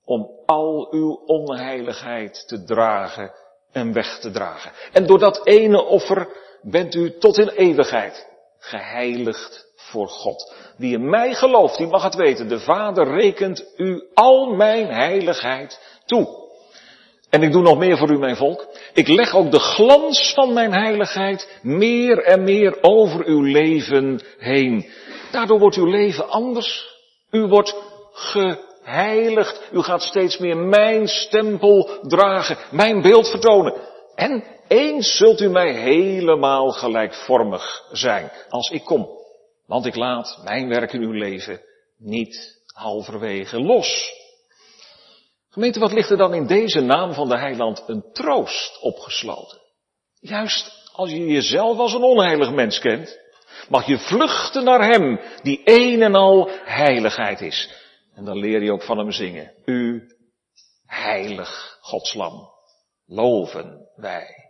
om 0.04 0.30
al 0.46 0.94
uw 0.94 1.14
onheiligheid 1.26 2.48
te 2.48 2.64
dragen 2.64 3.34
en 3.72 3.94
weg 3.94 4.20
te 4.20 4.32
dragen. 4.32 4.72
En 4.92 5.06
door 5.06 5.20
dat 5.20 5.46
ene 5.46 5.84
offer 5.84 6.28
bent 6.62 6.96
u 6.96 7.18
tot 7.18 7.38
in 7.38 7.50
eeuwigheid 7.50 8.28
geheiligd 8.60 9.68
voor 9.76 10.08
God. 10.08 10.54
Wie 10.78 10.94
in 10.94 11.10
mij 11.10 11.34
gelooft, 11.34 11.78
die 11.78 11.88
mag 11.88 12.04
het 12.04 12.16
weten. 12.16 12.48
De 12.48 12.60
Vader 12.60 13.08
rekent 13.20 13.66
u 13.78 14.04
al 14.14 14.56
mijn 14.56 14.88
heiligheid 14.88 15.80
toe. 16.06 16.48
En 17.30 17.44
ik 17.44 17.52
doe 17.52 17.62
nog 17.62 17.78
meer 17.78 17.98
voor 17.98 18.12
u, 18.12 18.18
mijn 18.18 18.36
volk. 18.36 18.68
Ik 18.94 19.08
leg 19.08 19.36
ook 19.36 19.52
de 19.52 19.60
glans 19.60 20.34
van 20.34 20.54
mijn 20.54 20.74
heiligheid 20.74 21.60
meer 21.62 22.24
en 22.24 22.44
meer 22.44 22.78
over 22.82 23.26
uw 23.26 23.42
leven 23.42 24.22
heen. 24.38 24.90
Daardoor 25.32 25.60
wordt 25.60 25.76
uw 25.76 25.90
leven 25.90 26.30
anders. 26.30 26.98
U 27.32 27.42
wordt 27.46 27.76
geheiligd. 28.14 29.62
U 29.72 29.82
gaat 29.82 30.02
steeds 30.02 30.38
meer 30.38 30.58
mijn 30.58 31.08
stempel 31.08 31.90
dragen, 32.02 32.58
mijn 32.72 33.02
beeld 33.02 33.30
vertonen. 33.30 33.74
En 34.16 34.44
eens 34.70 35.18
zult 35.18 35.42
u 35.42 35.50
mij 35.50 35.74
helemaal 35.74 36.72
gelijkvormig 36.72 37.88
zijn 37.92 38.32
als 38.50 38.70
ik 38.70 38.84
kom. 38.84 39.10
Want 39.66 39.86
ik 39.86 39.96
laat 39.96 40.40
mijn 40.44 40.68
werk 40.68 40.94
in 40.94 41.02
uw 41.02 41.12
leven 41.12 41.62
niet 41.98 42.62
halverwege 42.74 43.60
los. 43.60 44.12
Gemeente, 45.50 45.80
wat 45.80 45.92
ligt 45.92 46.10
er 46.10 46.18
dan 46.18 46.34
in 46.34 46.48
deze 46.48 46.82
naam 46.82 47.14
van 47.14 47.30
de 47.30 47.38
heiland 47.38 47.84
een 47.88 48.04
troost 48.14 48.82
opgesloten? 48.82 49.62
Juist 50.20 50.88
als 50.94 51.10
je 51.10 51.26
jezelf 51.26 51.78
als 51.78 51.94
een 51.94 52.04
onheilig 52.04 52.52
mens 52.52 52.80
kent, 52.80 53.20
mag 53.70 53.86
je 53.86 53.98
vluchten 53.98 54.64
naar 54.64 54.86
hem 54.86 55.20
die 55.42 55.62
een 55.64 56.02
en 56.02 56.16
al 56.16 56.50
heiligheid 56.64 57.42
is. 57.42 57.74
En 58.14 58.26
dan 58.26 58.38
leer 58.38 58.64
je 58.64 58.72
ook 58.72 58.84
van 58.84 58.98
hem 58.98 59.12
zingen. 59.12 59.54
U, 59.66 60.08
heilig 60.86 61.78
Godslam, 61.82 62.50
loven 63.06 63.90
wij. 63.96 64.49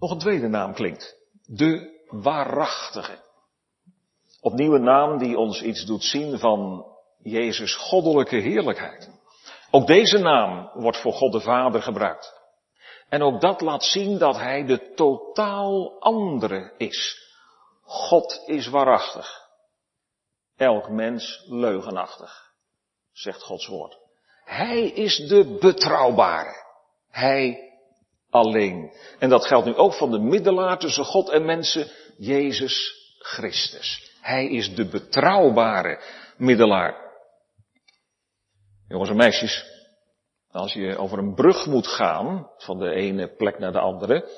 Nog 0.00 0.10
een 0.10 0.18
tweede 0.18 0.48
naam 0.48 0.74
klinkt. 0.74 1.16
De 1.46 2.02
waarachtige. 2.08 3.26
Opnieuw 4.40 4.74
een 4.74 4.84
naam 4.84 5.18
die 5.18 5.38
ons 5.38 5.62
iets 5.62 5.84
doet 5.84 6.04
zien 6.04 6.38
van 6.38 6.86
Jezus 7.22 7.74
goddelijke 7.74 8.36
heerlijkheid. 8.36 9.10
Ook 9.70 9.86
deze 9.86 10.18
naam 10.18 10.70
wordt 10.74 11.00
voor 11.00 11.12
God 11.12 11.32
de 11.32 11.40
Vader 11.40 11.82
gebruikt. 11.82 12.36
En 13.08 13.22
ook 13.22 13.40
dat 13.40 13.60
laat 13.60 13.84
zien 13.84 14.18
dat 14.18 14.36
Hij 14.36 14.64
de 14.64 14.92
totaal 14.94 16.00
andere 16.00 16.74
is. 16.76 17.26
God 17.82 18.42
is 18.46 18.68
waarachtig. 18.68 19.46
Elk 20.56 20.88
mens 20.88 21.44
leugenachtig, 21.46 22.52
zegt 23.12 23.42
Gods 23.42 23.66
woord. 23.66 23.98
Hij 24.44 24.88
is 24.88 25.16
de 25.16 25.56
betrouwbare. 25.60 26.66
Hij 27.10 27.67
alleen. 28.30 28.92
En 29.18 29.28
dat 29.28 29.46
geldt 29.46 29.66
nu 29.66 29.74
ook 29.74 29.94
van 29.94 30.10
de 30.10 30.18
middelaar 30.18 30.78
tussen 30.78 31.04
God 31.04 31.28
en 31.28 31.44
mensen, 31.44 31.90
Jezus 32.16 32.94
Christus. 33.18 34.12
Hij 34.20 34.46
is 34.46 34.74
de 34.74 34.88
betrouwbare 34.88 36.00
middelaar. 36.36 37.06
Jongens 38.88 39.10
en 39.10 39.16
meisjes, 39.16 39.64
als 40.50 40.72
je 40.72 40.96
over 40.96 41.18
een 41.18 41.34
brug 41.34 41.66
moet 41.66 41.86
gaan, 41.86 42.50
van 42.56 42.78
de 42.78 42.90
ene 42.90 43.34
plek 43.36 43.58
naar 43.58 43.72
de 43.72 43.80
andere, 43.80 44.28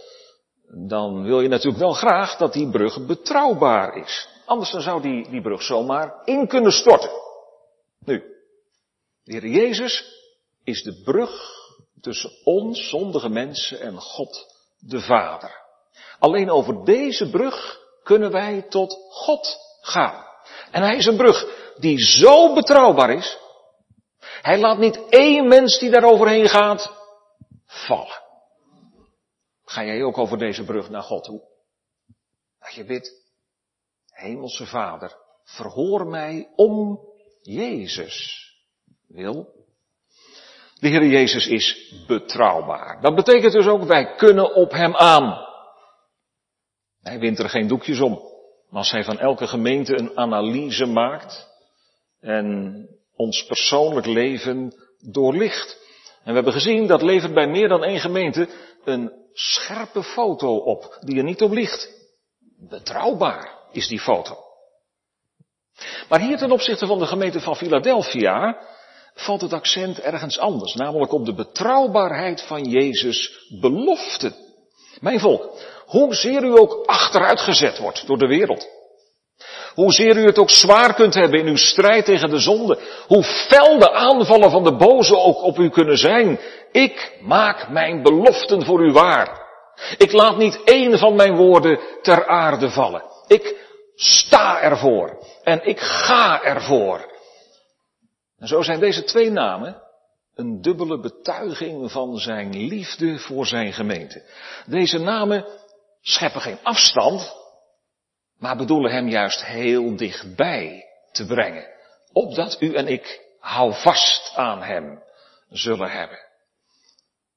dan 0.89 1.23
wil 1.23 1.41
je 1.41 1.49
natuurlijk 1.49 1.83
wel 1.83 1.93
graag 1.93 2.37
dat 2.37 2.53
die 2.53 2.71
brug 2.71 3.07
betrouwbaar 3.07 3.97
is. 3.97 4.29
Anders 4.47 4.71
dan 4.71 4.81
zou 4.81 5.03
die, 5.03 5.31
die 5.31 5.43
brug 5.43 5.63
zomaar 5.63 6.23
in 6.25 6.47
kunnen 6.47 6.73
storten. 6.73 7.11
Nu, 8.05 8.23
de 9.25 9.33
Heer 9.33 9.47
Jezus 9.47 10.05
is 10.65 10.83
de 10.83 11.03
brug 11.05 11.60
tussen 12.01 12.31
ons, 12.45 12.89
zondige 12.89 13.29
mensen, 13.29 13.81
en 13.81 14.01
God 14.01 14.47
de 14.79 15.01
Vader. 15.01 15.61
Alleen 16.19 16.51
over 16.51 16.85
deze 16.85 17.31
brug 17.31 17.79
kunnen 18.03 18.31
wij 18.31 18.63
tot 18.63 18.97
God 19.11 19.57
gaan. 19.81 20.25
En 20.71 20.83
hij 20.83 20.97
is 20.97 21.07
een 21.07 21.17
brug 21.17 21.59
die 21.77 21.99
zo 21.99 22.55
betrouwbaar 22.55 23.11
is, 23.11 23.39
hij 24.19 24.59
laat 24.59 24.79
niet 24.79 25.09
één 25.09 25.49
mens 25.49 25.79
die 25.79 25.91
daar 25.91 26.05
overheen 26.05 26.49
gaat 26.49 26.93
vallen. 27.67 28.23
Ga 29.65 29.85
jij 29.85 30.03
ook 30.03 30.19
over 30.19 30.39
deze 30.39 30.65
brug 30.65 30.91
naar 30.91 31.03
God 31.03 31.25
toe? 31.25 31.49
Dat 32.59 32.75
je 32.75 32.85
bidt, 32.85 33.13
Hemelse 34.07 34.67
Vader, 34.67 35.17
verhoor 35.45 36.07
mij 36.07 36.53
om 36.57 37.01
Jezus 37.43 38.45
wil. 39.07 39.60
De 40.81 40.89
Heer 40.89 41.07
Jezus 41.07 41.47
is 41.47 41.95
betrouwbaar. 42.07 43.01
Dat 43.01 43.15
betekent 43.15 43.53
dus 43.53 43.67
ook, 43.67 43.83
wij 43.83 44.15
kunnen 44.15 44.55
op 44.55 44.71
Hem 44.71 44.97
aan. 44.97 45.47
Hij 47.03 47.19
wint 47.19 47.39
er 47.39 47.49
geen 47.49 47.69
doekjes 47.69 48.01
om. 48.01 48.13
Maar 48.69 48.79
als 48.79 48.91
Hij 48.91 49.05
van 49.05 49.19
elke 49.19 49.47
gemeente 49.47 49.99
een 49.99 50.17
analyse 50.17 50.87
maakt 50.87 51.49
en 52.21 52.87
ons 53.17 53.47
persoonlijk 53.47 54.07
leven 54.07 54.75
doorlicht. 54.99 55.79
En 56.23 56.29
we 56.29 56.35
hebben 56.35 56.53
gezien, 56.53 56.87
dat 56.87 57.03
levert 57.03 57.35
bij 57.35 57.47
meer 57.47 57.69
dan 57.69 57.85
één 57.85 58.01
gemeente 58.01 58.49
een 58.85 59.13
scherpe 59.33 60.03
foto 60.03 60.57
op, 60.57 60.99
die 61.01 61.17
er 61.17 61.25
niet 61.25 61.43
op 61.43 61.53
ligt. 61.53 61.89
Betrouwbaar 62.69 63.59
is 63.73 63.89
die 63.89 64.01
foto. 64.01 64.37
Maar 66.09 66.21
hier 66.21 66.37
ten 66.37 66.53
opzichte 66.53 66.87
van 66.87 66.99
de 66.99 67.07
gemeente 67.07 67.41
van 67.41 67.57
Philadelphia 67.57 68.59
valt 69.21 69.41
het 69.41 69.53
accent 69.53 70.01
ergens 70.01 70.39
anders, 70.39 70.75
namelijk 70.75 71.13
op 71.13 71.25
de 71.25 71.35
betrouwbaarheid 71.35 72.43
van 72.43 72.65
Jezus' 72.65 73.47
beloften. 73.61 74.35
Mijn 75.01 75.21
volk, 75.21 75.51
hoezeer 75.87 76.45
u 76.45 76.59
ook 76.59 76.83
achteruitgezet 76.87 77.79
wordt 77.79 78.07
door 78.07 78.19
de 78.19 78.27
wereld, 78.27 78.69
Hoezeer 79.75 80.17
u 80.17 80.27
het 80.27 80.39
ook 80.39 80.51
zwaar 80.51 80.95
kunt 80.95 81.15
hebben 81.15 81.41
in 81.41 81.47
uw 81.47 81.57
strijd 81.57 82.05
tegen 82.05 82.31
de 82.31 82.39
zonde. 82.39 82.79
Hoe 83.07 83.23
fel 83.23 83.79
de 83.79 83.93
aanvallen 83.93 84.51
van 84.51 84.65
de 84.65 84.77
boze 84.77 85.17
ook 85.17 85.43
op 85.43 85.59
u 85.59 85.71
kunnen 85.71 85.99
zijn. 85.99 86.41
Ik 86.73 87.17
maak 87.21 87.69
mijn 87.69 88.03
beloften 88.03 88.65
voor 88.65 88.85
u 88.85 88.93
waar. 88.93 89.49
Ik 89.97 90.13
laat 90.13 90.37
niet 90.37 90.61
één 90.65 90.99
van 90.99 91.15
mijn 91.15 91.37
woorden 91.37 91.81
ter 92.03 92.27
aarde 92.27 92.71
vallen. 92.71 93.03
Ik 93.27 93.57
sta 93.95 94.61
ervoor 94.61 95.19
en 95.43 95.61
ik 95.63 95.81
ga 95.81 96.43
ervoor. 96.43 97.09
En 98.41 98.49
zo 98.49 98.63
zijn 98.63 98.81
deze 98.81 99.05
twee 99.05 99.31
namen 99.31 99.83
een 100.35 100.61
dubbele 100.61 101.01
betuiging 101.01 101.91
van 101.91 102.19
zijn 102.19 102.57
liefde 102.57 103.19
voor 103.19 103.47
zijn 103.47 103.73
gemeente. 103.73 104.23
Deze 104.67 104.99
namen 104.99 105.47
scheppen 106.01 106.41
geen 106.41 106.59
afstand, 106.63 107.37
maar 108.39 108.57
bedoelen 108.57 108.93
hem 108.93 109.09
juist 109.09 109.45
heel 109.45 109.97
dichtbij 109.97 110.85
te 111.13 111.27
brengen. 111.27 111.67
Opdat 112.13 112.61
u 112.61 112.75
en 112.75 112.87
ik 112.87 113.21
hou 113.39 113.75
vast 113.75 114.33
aan 114.37 114.63
hem 114.63 115.03
zullen 115.49 115.91
hebben. 115.91 116.19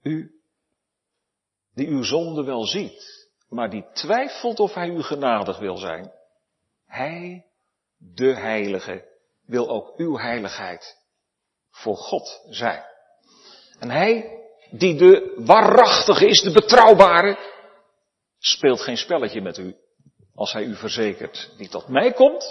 U, 0.02 0.32
die 1.74 1.88
uw 1.88 2.04
zonde 2.04 2.44
wel 2.44 2.66
ziet, 2.66 3.30
maar 3.50 3.70
die 3.70 3.86
twijfelt 3.94 4.60
of 4.60 4.74
hij 4.74 4.88
u 4.88 5.02
genadig 5.02 5.60
wil 5.60 5.78
zijn. 5.78 6.12
Hij, 6.86 7.46
de 7.98 8.34
heilige, 8.34 9.13
wil 9.46 9.70
ook 9.70 9.94
uw 9.98 10.18
heiligheid 10.18 10.98
voor 11.72 11.96
God 11.96 12.42
zijn. 12.50 12.84
En 13.80 13.90
hij, 13.90 14.40
die 14.72 14.96
de 14.96 15.34
waarachtige 15.46 16.28
is, 16.28 16.42
de 16.42 16.52
betrouwbare, 16.52 17.38
speelt 18.40 18.82
geen 18.82 18.98
spelletje 18.98 19.42
met 19.42 19.58
u. 19.58 19.76
Als 20.36 20.54
hij 20.54 20.64
u 20.64 20.76
verzekert, 20.76 21.54
die 21.58 21.70
tot 21.70 21.88
mij 21.88 22.14
komt, 22.14 22.46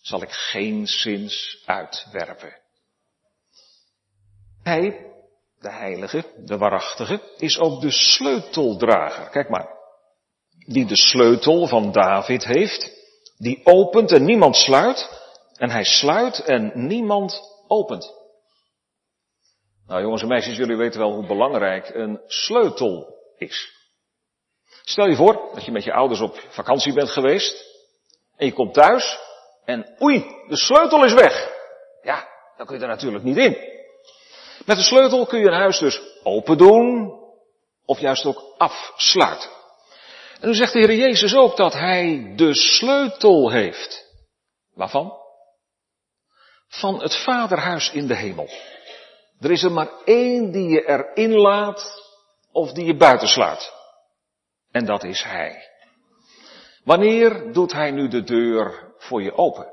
zal 0.00 0.22
ik 0.22 0.32
geen 0.32 0.86
zins 0.86 1.62
uitwerpen. 1.66 2.56
Hij, 4.62 5.12
de 5.58 5.72
heilige, 5.72 6.24
de 6.36 6.58
waarachtige, 6.58 7.20
is 7.36 7.58
ook 7.58 7.80
de 7.80 7.90
sleuteldrager. 7.90 9.28
Kijk 9.28 9.48
maar. 9.48 9.76
Die 10.66 10.86
de 10.86 10.96
sleutel 10.96 11.66
van 11.66 11.92
David 11.92 12.44
heeft, 12.44 12.92
die 13.36 13.60
opent 13.64 14.12
en 14.12 14.24
niemand 14.24 14.56
sluit, 14.56 15.17
en 15.58 15.70
hij 15.70 15.84
sluit 15.84 16.44
en 16.44 16.72
niemand 16.74 17.40
opent. 17.66 18.16
Nou 19.86 20.02
jongens 20.02 20.22
en 20.22 20.28
meisjes, 20.28 20.56
jullie 20.56 20.76
weten 20.76 21.00
wel 21.00 21.12
hoe 21.12 21.26
belangrijk 21.26 21.88
een 21.94 22.20
sleutel 22.26 23.16
is. 23.36 23.76
Stel 24.82 25.06
je 25.06 25.16
voor 25.16 25.50
dat 25.54 25.64
je 25.64 25.72
met 25.72 25.84
je 25.84 25.92
ouders 25.92 26.20
op 26.20 26.40
vakantie 26.48 26.92
bent 26.92 27.10
geweest 27.10 27.64
en 28.36 28.46
je 28.46 28.52
komt 28.52 28.74
thuis 28.74 29.18
en 29.64 29.96
oei, 30.02 30.18
de 30.48 30.56
sleutel 30.56 31.04
is 31.04 31.12
weg. 31.12 31.50
Ja, 32.02 32.28
dan 32.56 32.66
kun 32.66 32.76
je 32.76 32.82
er 32.82 32.88
natuurlijk 32.88 33.24
niet 33.24 33.36
in. 33.36 33.56
Met 34.66 34.76
de 34.76 34.82
sleutel 34.82 35.26
kun 35.26 35.38
je 35.38 35.46
een 35.46 35.60
huis 35.60 35.78
dus 35.78 36.00
open 36.22 36.58
doen 36.58 37.12
of 37.84 37.98
juist 37.98 38.24
ook 38.24 38.54
afsluiten. 38.56 39.50
En 40.40 40.48
nu 40.48 40.54
zegt 40.54 40.72
de 40.72 40.78
Heer 40.78 40.94
Jezus 40.94 41.34
ook 41.34 41.56
dat 41.56 41.72
Hij 41.72 42.32
de 42.36 42.54
sleutel 42.54 43.50
heeft. 43.50 44.04
Waarvan? 44.74 45.12
Van 46.68 47.02
het 47.02 47.16
vaderhuis 47.16 47.90
in 47.90 48.06
de 48.06 48.14
hemel. 48.14 48.48
Er 49.40 49.50
is 49.50 49.62
er 49.62 49.72
maar 49.72 49.90
één 50.04 50.52
die 50.52 50.68
je 50.68 50.88
erin 50.88 51.34
laat 51.34 52.02
of 52.52 52.72
die 52.72 52.84
je 52.84 52.96
buitenslaat. 52.96 53.72
En 54.70 54.84
dat 54.84 55.04
is 55.04 55.22
Hij. 55.22 55.68
Wanneer 56.84 57.52
doet 57.52 57.72
Hij 57.72 57.90
nu 57.90 58.08
de 58.08 58.22
deur 58.22 58.94
voor 58.98 59.22
je 59.22 59.36
open? 59.36 59.66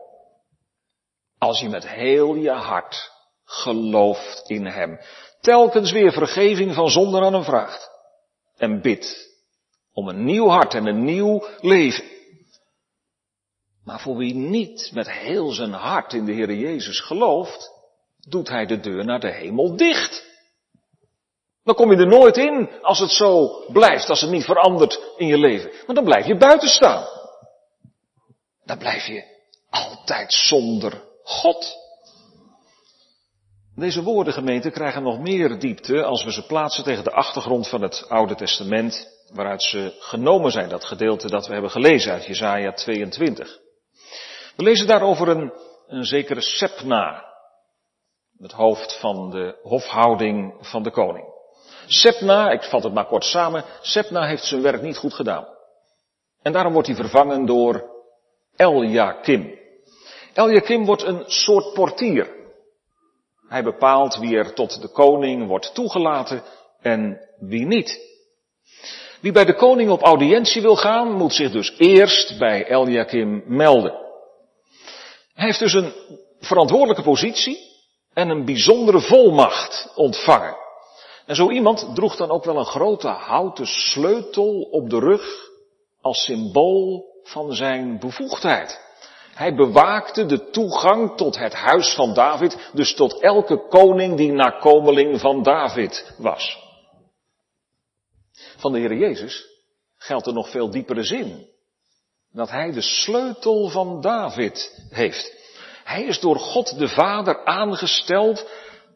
Als 1.38 1.60
je 1.60 1.70
met 1.70 1.88
heel 1.88 2.36
je 2.36 2.52
hart 2.52 3.12
gelooft 3.46 4.50
in 4.50 4.66
Hem. 4.66 5.00
Telkens 5.42 5.92
weer 5.92 6.12
vergeving 6.12 6.74
van 6.74 6.90
zonden 6.90 7.24
aan 7.24 7.34
Hem 7.34 7.44
vraagt. 7.44 7.90
En 8.58 8.82
bidt 8.82 9.34
om 9.94 10.08
een 10.08 10.26
nieuw 10.26 10.48
hart 10.48 10.74
en 10.74 10.86
een 10.86 11.04
nieuw 11.04 11.48
leven. 11.62 12.15
Maar 13.86 14.00
voor 14.00 14.18
wie 14.18 14.36
niet 14.36 14.92
met 14.94 15.12
heel 15.12 15.52
zijn 15.52 15.74
hart 15.74 16.14
in 16.14 16.26
de 16.26 16.32
Heer 16.32 16.54
Jezus 16.54 17.00
gelooft, 17.00 17.72
doet 18.28 18.50
hij 18.50 18.66
de 18.66 18.80
deur 18.80 19.06
naar 19.06 19.20
de 19.20 19.32
hemel 19.32 19.76
dicht. 19.76 20.26
Dan 21.64 21.76
kom 21.76 21.92
je 21.92 21.98
er 21.98 22.08
nooit 22.08 22.38
in 22.38 22.70
als 22.82 23.00
het 23.00 23.12
zo 23.12 23.64
blijft, 23.72 24.10
als 24.10 24.22
het 24.22 24.30
niet 24.32 24.46
verandert 24.46 25.00
in 25.18 25.28
je 25.28 25.38
leven. 25.38 25.72
Maar 25.86 25.96
dan 25.96 26.04
blijf 26.04 26.26
je 26.26 26.38
buiten 26.38 26.70
staan. 26.70 27.08
Dan 28.66 28.78
blijf 28.78 29.06
je 29.06 29.24
altijd 29.70 30.34
zonder 30.34 31.04
God. 31.24 31.76
Deze 33.76 34.04
woorden, 34.04 34.34
gemeente, 34.34 34.72
krijgen 34.72 35.04
nog 35.04 35.20
meer 35.20 35.60
diepte 35.60 36.04
als 36.04 36.24
we 36.24 36.32
ze 36.32 36.46
plaatsen 36.46 36.84
tegen 36.84 37.04
de 37.04 37.12
achtergrond 37.12 37.68
van 37.68 37.82
het 37.82 38.06
Oude 38.10 38.36
Testament, 38.36 39.08
waaruit 39.34 39.64
ze 39.64 39.96
genomen 40.00 40.52
zijn, 40.52 40.70
dat 40.70 40.86
gedeelte 40.86 41.30
dat 41.30 41.48
we 41.48 41.54
hebben 41.54 41.72
gelezen 41.72 42.12
uit 42.12 42.26
Jesaja 42.26 42.74
22. 42.74 43.64
We 44.56 44.64
lezen 44.64 44.88
daarover 44.88 45.28
een, 45.28 45.54
een 45.88 46.06
zekere 46.06 46.42
Sepna, 46.42 47.26
het 48.38 48.52
hoofd 48.52 49.00
van 49.00 49.30
de 49.30 49.60
hofhouding 49.64 50.54
van 50.60 50.84
de 50.84 50.92
koning. 50.92 51.26
Sepna, 51.86 52.50
ik 52.50 52.64
vat 52.64 52.84
het 52.84 52.94
maar 52.94 53.06
kort 53.06 53.24
samen, 53.24 53.64
Sepna 53.82 54.26
heeft 54.26 54.44
zijn 54.44 54.62
werk 54.62 54.82
niet 54.82 54.98
goed 54.98 55.14
gedaan. 55.14 55.48
En 56.42 56.52
daarom 56.52 56.74
wordt 56.74 56.88
hij 56.88 56.98
vervangen 56.98 57.46
door 57.46 57.84
Eljakim. 58.56 59.60
Eljakim 60.34 60.86
wordt 60.86 61.04
een 61.04 61.24
soort 61.26 61.74
portier. 61.74 62.34
Hij 63.48 63.64
bepaalt 63.64 64.18
wie 64.18 64.38
er 64.38 64.54
tot 64.54 64.82
de 64.82 64.90
koning 64.90 65.48
wordt 65.48 65.74
toegelaten 65.74 66.44
en 66.82 67.20
wie 67.40 67.66
niet. 67.66 68.00
Wie 69.22 69.32
bij 69.32 69.46
de 69.46 69.56
koning 69.56 69.90
op 69.90 70.02
audiëntie 70.02 70.62
wil 70.62 70.76
gaan, 70.76 71.12
moet 71.12 71.34
zich 71.34 71.52
dus 71.52 71.76
eerst 71.78 72.38
bij 72.40 72.68
Eljakim 72.68 73.44
melden. 73.46 74.05
Hij 75.36 75.46
heeft 75.46 75.60
dus 75.60 75.74
een 75.74 75.94
verantwoordelijke 76.40 77.04
positie 77.04 77.60
en 78.14 78.30
een 78.30 78.46
bijzondere 78.46 79.02
volmacht 79.02 79.92
ontvangen. 79.96 80.56
En 81.26 81.36
zo 81.36 81.50
iemand 81.50 81.96
droeg 81.96 82.16
dan 82.16 82.30
ook 82.30 82.44
wel 82.44 82.58
een 82.58 82.66
grote 82.66 83.08
houten 83.08 83.68
sleutel 83.68 84.62
op 84.62 84.90
de 84.90 85.00
rug 85.00 85.50
als 86.02 86.24
symbool 86.24 87.06
van 87.24 87.54
zijn 87.54 88.00
bevoegdheid. 88.00 88.84
Hij 89.34 89.56
bewaakte 89.56 90.26
de 90.26 90.50
toegang 90.50 91.18
tot 91.18 91.38
het 91.38 91.54
huis 91.54 91.94
van 91.94 92.14
David, 92.14 92.70
dus 92.74 92.96
tot 92.96 93.22
elke 93.22 93.68
koning 93.68 94.18
die 94.18 94.32
nakomeling 94.32 95.20
van 95.20 95.44
David 95.44 96.14
was. 96.18 96.64
Van 98.58 98.72
de 98.72 98.80
Heer 98.80 98.98
Jezus 98.98 99.46
geldt 99.98 100.28
er 100.28 100.34
nog 100.34 100.50
veel 100.50 100.70
diepere 100.70 101.04
zin. 101.04 101.54
Dat 102.36 102.50
hij 102.50 102.72
de 102.72 102.82
sleutel 102.82 103.70
van 103.70 104.02
David 104.02 104.86
heeft. 104.90 105.34
Hij 105.84 106.04
is 106.04 106.20
door 106.20 106.40
God 106.40 106.78
de 106.80 106.88
Vader 106.88 107.46
aangesteld 107.46 108.50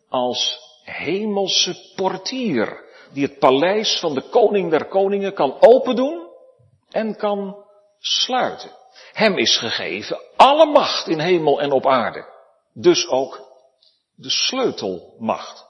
als 0.10 0.60
hemelse 0.84 1.94
portier, 1.96 2.84
die 3.14 3.26
het 3.26 3.40
paleis 3.40 4.00
van 4.00 4.14
de 4.14 4.30
koning 4.30 4.70
der 4.70 4.86
koningen 4.86 5.34
kan 5.34 5.58
opendoen 5.60 6.28
en 6.90 7.16
kan 7.16 7.66
sluiten. 8.00 8.72
Hem 9.12 9.38
is 9.38 9.58
gegeven 9.58 10.20
alle 10.36 10.66
macht 10.66 11.08
in 11.08 11.20
hemel 11.20 11.62
en 11.62 11.72
op 11.72 11.88
aarde, 11.88 12.26
dus 12.74 13.08
ook 13.08 13.48
de 14.16 14.30
sleutelmacht. 14.30 15.66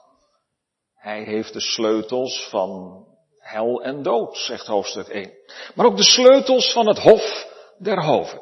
Hij 0.96 1.22
heeft 1.22 1.52
de 1.52 1.60
sleutels 1.60 2.48
van 2.48 3.04
hel 3.38 3.82
en 3.82 4.02
dood, 4.02 4.36
zegt 4.36 4.66
hoofdstuk 4.66 5.08
1. 5.08 5.32
Maar 5.74 5.86
ook 5.86 5.96
de 5.96 6.04
sleutels 6.04 6.72
van 6.72 6.86
het 6.86 6.98
hof 6.98 7.48
der 7.80 8.02
hoven. 8.02 8.40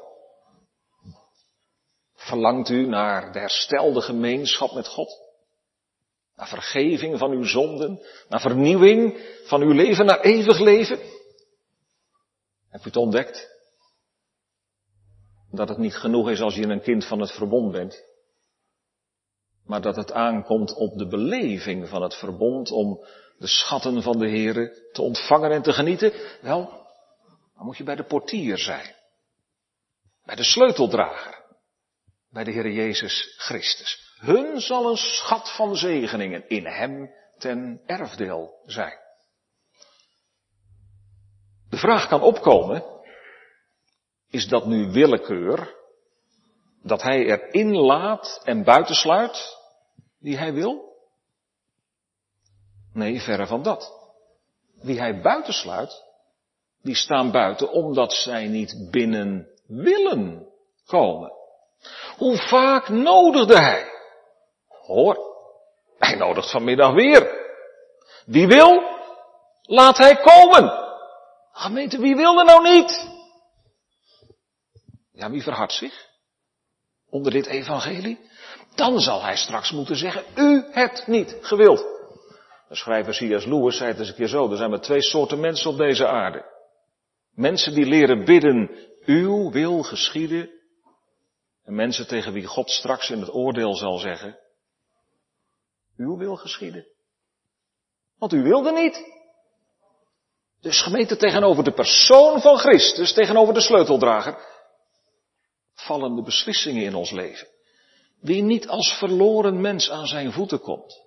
Verlangt 2.15 2.69
u 2.69 2.87
naar 2.87 3.33
de 3.33 3.39
herstelde 3.39 4.01
gemeenschap 4.01 4.73
met 4.73 4.89
God? 4.89 5.27
Naar 6.35 6.49
vergeving 6.49 7.19
van 7.19 7.31
uw 7.31 7.45
zonden? 7.45 8.03
Naar 8.29 8.41
vernieuwing 8.41 9.19
van 9.45 9.63
uw 9.63 9.73
leven, 9.73 10.07
naar 10.07 10.21
eeuwig 10.21 10.59
leven? 10.59 10.99
Heb 12.69 12.81
u 12.81 12.85
het 12.85 12.97
ontdekt? 12.97 13.57
Dat 15.51 15.69
het 15.69 15.79
niet 15.79 15.97
genoeg 15.97 16.31
is 16.31 16.41
als 16.41 16.55
je 16.55 16.67
een 16.67 16.83
kind 16.83 17.05
van 17.05 17.21
het 17.21 17.33
verbond 17.33 17.73
bent. 17.73 18.05
Maar 19.65 19.81
dat 19.81 19.97
het 19.97 20.13
aankomt 20.13 20.75
op 20.75 20.99
de 20.99 21.07
beleving 21.07 21.89
van 21.89 22.03
het 22.03 22.15
verbond 22.15 22.71
om 22.71 23.05
de 23.39 23.47
schatten 23.47 24.03
van 24.03 24.19
de 24.19 24.29
Here 24.29 24.91
te 24.93 25.03
ontvangen 25.03 25.51
en 25.51 25.63
te 25.63 25.73
genieten. 25.73 26.13
Wel, 26.41 26.87
dan 27.57 27.67
moet 27.67 27.77
je 27.77 27.85
bij 27.85 27.97
de 27.97 28.05
portier 28.05 28.59
zijn. 28.59 28.97
Bij 30.29 30.37
de 30.37 30.45
sleuteldrager 30.45 31.45
bij 32.31 32.45
de 32.45 32.51
Heer 32.51 32.71
Jezus 32.71 33.35
Christus. 33.39 34.17
Hun 34.19 34.61
zal 34.61 34.91
een 34.91 34.97
schat 34.97 35.55
van 35.57 35.77
zegeningen 35.77 36.49
in 36.49 36.67
Hem 36.67 37.11
ten 37.39 37.81
erfdeel 37.87 38.63
zijn. 38.67 38.99
De 41.69 41.77
vraag 41.77 42.09
kan 42.09 42.23
opkomen, 42.23 42.85
is 44.31 44.49
dat 44.49 44.67
nu 44.67 44.91
willekeur, 44.91 45.75
dat 46.83 47.03
Hij 47.03 47.25
erin 47.25 47.77
laat 47.77 48.41
en 48.45 48.65
buitensluit 48.65 49.57
wie 50.19 50.37
Hij 50.37 50.53
wil? 50.53 50.97
Nee, 52.93 53.21
verre 53.21 53.47
van 53.47 53.63
dat. 53.63 53.93
Wie 54.83 54.99
Hij 54.99 55.21
buitensluit, 55.21 56.05
die 56.83 56.95
staan 56.95 57.31
buiten 57.31 57.73
omdat 57.73 58.13
zij 58.13 58.47
niet 58.47 58.89
binnen 58.91 59.57
willen 59.69 60.47
komen. 60.87 61.33
Hoe 62.17 62.37
vaak 62.37 62.89
nodigde 62.89 63.59
hij? 63.59 63.91
Hoor, 64.69 65.19
hij 65.99 66.15
nodigt 66.17 66.51
vanmiddag 66.51 66.93
weer. 66.93 67.47
Wie 68.27 68.47
wil, 68.47 68.83
laat 69.63 69.97
hij 69.97 70.17
komen. 70.17 70.87
Gemeente, 71.53 71.99
wie 71.99 72.17
wil 72.17 72.39
er 72.39 72.45
nou 72.45 72.63
niet? 72.63 73.09
Ja, 75.13 75.31
wie 75.31 75.43
verhardt 75.43 75.73
zich? 75.73 76.07
Onder 77.11 77.33
dit 77.33 77.47
evangelie? 77.47 78.31
Dan 78.75 78.99
zal 78.99 79.23
hij 79.23 79.37
straks 79.37 79.73
moeten 79.73 79.97
zeggen, 79.97 80.25
u 80.37 80.65
hebt 80.71 81.07
niet 81.07 81.37
gewild. 81.41 81.97
De 82.69 82.75
schrijver 82.75 83.13
C.S. 83.13 83.45
Lewis 83.45 83.77
zei 83.77 83.91
het 83.91 83.99
eens 83.99 84.09
een 84.09 84.15
keer 84.15 84.29
zo, 84.29 84.51
er 84.51 84.57
zijn 84.57 84.71
maar 84.71 84.81
twee 84.81 85.03
soorten 85.03 85.41
mensen 85.41 85.71
op 85.71 85.77
deze 85.77 86.07
aarde. 86.07 86.45
Mensen 87.35 87.75
die 87.75 87.87
leren 87.87 88.25
bidden, 88.25 88.71
uw 89.09 89.51
wil 89.51 89.83
geschieden. 89.83 90.51
En 91.65 91.75
mensen 91.75 92.07
tegen 92.07 92.33
wie 92.33 92.47
God 92.47 92.71
straks 92.71 93.11
in 93.11 93.21
het 93.21 93.35
oordeel 93.35 93.75
zal 93.75 93.99
zeggen, 93.99 94.39
uw 95.97 96.17
wil 96.17 96.37
geschieden. 96.37 96.87
Want 98.19 98.33
u 98.33 98.43
wilde 98.43 98.73
niet. 98.73 99.17
Dus 100.61 100.83
gemeente 100.83 101.17
tegenover 101.17 101.65
de 101.65 101.73
persoon 101.73 102.41
van 102.41 102.59
Christus, 102.59 103.13
tegenover 103.13 103.55
de 103.55 103.61
sleuteldrager, 103.61 104.39
vallen 105.75 106.17
de 106.17 106.23
beslissingen 106.23 106.83
in 106.83 106.95
ons 106.95 107.11
leven. 107.11 107.49
Wie 108.21 108.43
niet 108.43 108.69
als 108.69 108.93
verloren 108.93 109.61
mens 109.61 109.91
aan 109.91 110.07
zijn 110.07 110.33
voeten 110.33 110.61
komt 110.61 111.07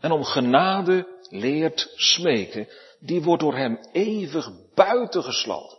en 0.00 0.10
om 0.10 0.24
genade 0.24 1.18
leert 1.28 1.92
smeken, 1.94 2.68
die 3.00 3.22
wordt 3.22 3.42
door 3.42 3.56
hem 3.56 3.78
eeuwig 3.92 4.50
buitengesloten. 4.74 5.78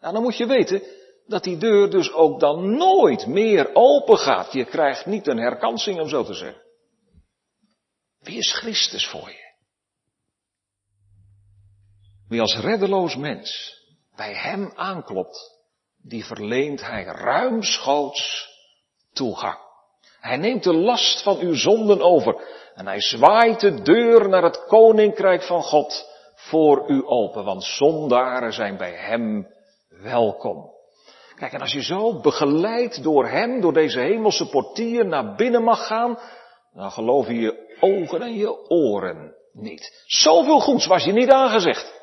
Nou, 0.00 0.14
dan 0.14 0.22
moet 0.22 0.36
je 0.36 0.46
weten 0.46 0.82
dat 1.26 1.44
die 1.44 1.56
deur 1.56 1.90
dus 1.90 2.12
ook 2.12 2.40
dan 2.40 2.76
nooit 2.76 3.26
meer 3.26 3.74
open 3.74 4.18
gaat. 4.18 4.52
Je 4.52 4.64
krijgt 4.64 5.06
niet 5.06 5.26
een 5.26 5.38
herkansing, 5.38 6.00
om 6.00 6.08
zo 6.08 6.24
te 6.24 6.34
zeggen. 6.34 6.62
Wie 8.18 8.38
is 8.38 8.52
Christus 8.52 9.08
voor 9.08 9.28
je? 9.28 9.44
Wie 12.28 12.40
als 12.40 12.56
reddeloos 12.56 13.16
mens 13.16 13.80
bij 14.16 14.34
hem 14.34 14.72
aanklopt, 14.74 15.56
die 16.02 16.24
verleent 16.24 16.80
hij 16.80 17.04
ruimschoots 17.04 18.48
toegang. 19.12 19.58
Hij 20.20 20.36
neemt 20.36 20.62
de 20.62 20.74
last 20.74 21.22
van 21.22 21.38
uw 21.38 21.54
zonden 21.54 22.02
over 22.02 22.46
en 22.74 22.86
hij 22.86 23.00
zwaait 23.00 23.60
de 23.60 23.82
deur 23.82 24.28
naar 24.28 24.42
het 24.42 24.64
koninkrijk 24.66 25.42
van 25.42 25.62
God 25.62 26.14
voor 26.34 26.90
u 26.90 27.06
open, 27.06 27.44
want 27.44 27.64
zondaren 27.64 28.52
zijn 28.52 28.76
bij 28.76 28.94
hem 28.94 29.54
welkom. 29.88 30.75
Kijk, 31.36 31.52
en 31.52 31.60
als 31.60 31.72
je 31.72 31.82
zo 31.82 32.20
begeleid 32.20 33.02
door 33.02 33.28
hem, 33.28 33.60
door 33.60 33.72
deze 33.72 34.00
hemelse 34.00 34.48
portier 34.48 35.06
naar 35.06 35.34
binnen 35.34 35.62
mag 35.62 35.86
gaan, 35.86 36.18
dan 36.72 36.90
geloven 36.90 37.34
je 37.34 37.76
ogen 37.80 38.22
en 38.22 38.34
je 38.34 38.68
oren 38.68 39.34
niet. 39.52 40.04
Zoveel 40.06 40.60
goeds 40.60 40.86
was 40.86 41.04
je 41.04 41.12
niet 41.12 41.30
aangezegd. 41.30 41.94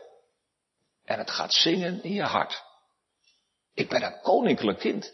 En 1.05 1.17
het 1.17 1.31
gaat 1.31 1.53
zingen 1.53 2.03
in 2.03 2.13
je 2.13 2.23
hart. 2.23 2.63
Ik 3.73 3.89
ben 3.89 4.03
een 4.03 4.19
koninklijk 4.21 4.79
kind. 4.79 5.11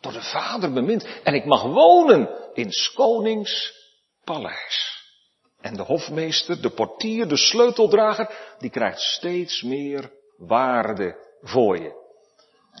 Door 0.00 0.12
de 0.12 0.22
vader 0.22 0.72
bemind. 0.72 1.06
En 1.22 1.34
ik 1.34 1.44
mag 1.44 1.62
wonen 1.62 2.28
in 2.54 2.70
konings 2.94 3.72
paleis. 4.24 5.04
En 5.60 5.76
de 5.76 5.82
hofmeester, 5.82 6.62
de 6.62 6.70
portier, 6.70 7.28
de 7.28 7.36
sleuteldrager, 7.36 8.54
die 8.58 8.70
krijgt 8.70 9.00
steeds 9.00 9.62
meer 9.62 10.12
waarde 10.36 11.16
voor 11.42 11.78
je. 11.78 12.05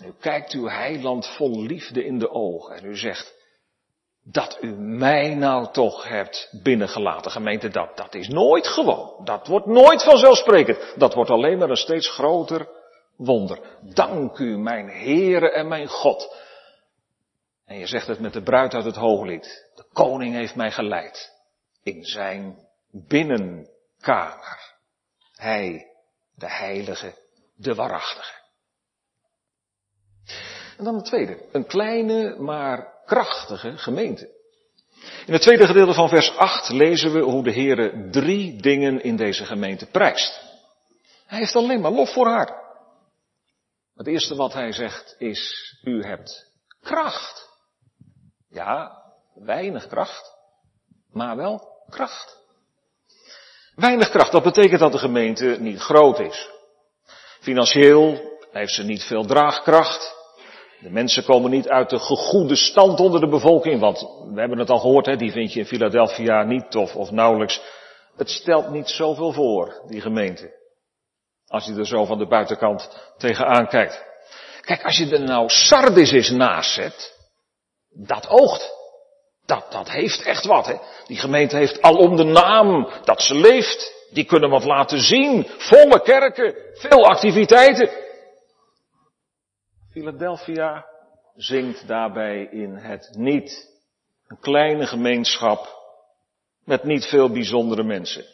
U 0.04 0.14
kijkt 0.20 0.52
uw 0.52 0.68
heiland 0.68 1.26
vol 1.26 1.62
liefde 1.62 2.04
in 2.04 2.18
de 2.18 2.30
ogen 2.30 2.76
en 2.76 2.84
u 2.84 2.96
zegt, 2.96 3.34
dat 4.22 4.58
u 4.60 4.70
mij 4.78 5.34
nou 5.34 5.72
toch 5.72 6.08
hebt 6.08 6.48
binnengelaten. 6.62 7.30
Gemeente, 7.30 7.68
dat, 7.68 7.96
dat 7.96 8.14
is 8.14 8.28
nooit 8.28 8.66
gewoon. 8.66 9.24
Dat 9.24 9.46
wordt 9.46 9.66
nooit 9.66 10.02
vanzelfsprekend. 10.02 10.94
Dat 10.96 11.14
wordt 11.14 11.30
alleen 11.30 11.58
maar 11.58 11.70
een 11.70 11.76
steeds 11.76 12.10
groter 12.10 12.68
wonder. 13.16 13.60
Dank 13.82 14.38
u, 14.38 14.58
mijn 14.58 14.88
Heere 14.88 15.50
en 15.50 15.68
mijn 15.68 15.88
God. 15.88 16.36
En 17.64 17.78
je 17.78 17.86
zegt 17.86 18.06
het 18.06 18.20
met 18.20 18.32
de 18.32 18.42
bruid 18.42 18.74
uit 18.74 18.84
het 18.84 18.96
hooglied. 18.96 19.70
De 19.74 19.84
koning 19.92 20.34
heeft 20.34 20.54
mij 20.54 20.70
geleid 20.70 21.32
in 21.82 22.04
zijn 22.04 22.68
binnenkamer. 22.90 24.74
Hij, 25.34 25.86
de 26.34 26.50
heilige, 26.50 27.14
de 27.56 27.74
waarachtige. 27.74 28.35
En 30.76 30.84
dan 30.84 30.94
het 30.94 31.04
tweede. 31.04 31.38
Een 31.52 31.66
kleine, 31.66 32.36
maar 32.38 32.94
krachtige 33.04 33.78
gemeente. 33.78 34.34
In 35.26 35.32
het 35.32 35.42
tweede 35.42 35.66
gedeelte 35.66 35.94
van 35.94 36.08
vers 36.08 36.36
8 36.36 36.68
lezen 36.68 37.12
we 37.12 37.20
hoe 37.20 37.42
de 37.42 37.52
Heere 37.52 38.08
drie 38.10 38.62
dingen 38.62 39.02
in 39.02 39.16
deze 39.16 39.44
gemeente 39.44 39.86
prijst. 39.86 40.40
Hij 41.26 41.38
heeft 41.38 41.56
alleen 41.56 41.80
maar 41.80 41.90
lof 41.90 42.12
voor 42.12 42.26
haar. 42.26 42.64
Het 43.94 44.06
eerste 44.06 44.34
wat 44.34 44.52
hij 44.52 44.72
zegt 44.72 45.14
is, 45.18 45.74
u 45.82 46.02
hebt 46.02 46.52
kracht. 46.80 47.48
Ja, 48.48 49.02
weinig 49.34 49.86
kracht, 49.86 50.34
maar 51.10 51.36
wel 51.36 51.68
kracht. 51.88 52.36
Weinig 53.74 54.10
kracht, 54.10 54.32
dat 54.32 54.42
betekent 54.42 54.80
dat 54.80 54.92
de 54.92 54.98
gemeente 54.98 55.56
niet 55.60 55.80
groot 55.80 56.18
is. 56.18 56.50
Financieel 57.40 58.36
heeft 58.50 58.72
ze 58.72 58.82
niet 58.82 59.02
veel 59.02 59.24
draagkracht. 59.24 60.15
De 60.80 60.90
mensen 60.90 61.24
komen 61.24 61.50
niet 61.50 61.68
uit 61.68 61.90
de 61.90 61.98
gegoede 61.98 62.56
stand 62.56 63.00
onder 63.00 63.20
de 63.20 63.28
bevolking, 63.28 63.80
want 63.80 64.00
we 64.32 64.40
hebben 64.40 64.58
het 64.58 64.70
al 64.70 64.78
gehoord, 64.78 65.06
hè, 65.06 65.16
die 65.16 65.32
vind 65.32 65.52
je 65.52 65.60
in 65.60 65.66
Philadelphia 65.66 66.42
niet 66.42 66.70
tof 66.70 66.96
of 66.96 67.10
nauwelijks. 67.10 67.60
Het 68.16 68.30
stelt 68.30 68.70
niet 68.70 68.88
zoveel 68.88 69.32
voor, 69.32 69.82
die 69.88 70.00
gemeente. 70.00 70.54
Als 71.46 71.64
je 71.64 71.74
er 71.74 71.86
zo 71.86 72.04
van 72.04 72.18
de 72.18 72.26
buitenkant 72.26 73.12
tegenaan 73.16 73.68
kijkt. 73.68 74.04
Kijk, 74.60 74.84
als 74.84 74.96
je 74.96 75.10
er 75.10 75.20
nou 75.20 75.48
Sardis 75.48 76.12
eens 76.12 76.30
naast 76.30 76.74
zet, 76.74 77.14
dat 77.88 78.28
oogt. 78.28 78.74
Dat, 79.46 79.66
dat 79.70 79.90
heeft 79.90 80.22
echt 80.22 80.44
wat. 80.44 80.66
Hè. 80.66 80.74
Die 81.06 81.18
gemeente 81.18 81.56
heeft 81.56 81.82
al 81.82 81.94
om 81.94 82.16
de 82.16 82.24
naam 82.24 82.88
dat 83.04 83.22
ze 83.22 83.34
leeft. 83.34 83.94
Die 84.10 84.24
kunnen 84.24 84.50
wat 84.50 84.64
laten 84.64 85.00
zien. 85.00 85.46
Volle 85.58 86.02
kerken, 86.02 86.54
veel 86.72 87.04
activiteiten. 87.04 87.90
Philadelphia 89.96 90.86
zingt 91.34 91.86
daarbij 91.86 92.44
in 92.44 92.74
het 92.74 93.10
niet. 93.12 93.80
Een 94.26 94.38
kleine 94.38 94.86
gemeenschap 94.86 95.82
met 96.64 96.84
niet 96.84 97.04
veel 97.04 97.30
bijzondere 97.32 97.82
mensen. 97.82 98.24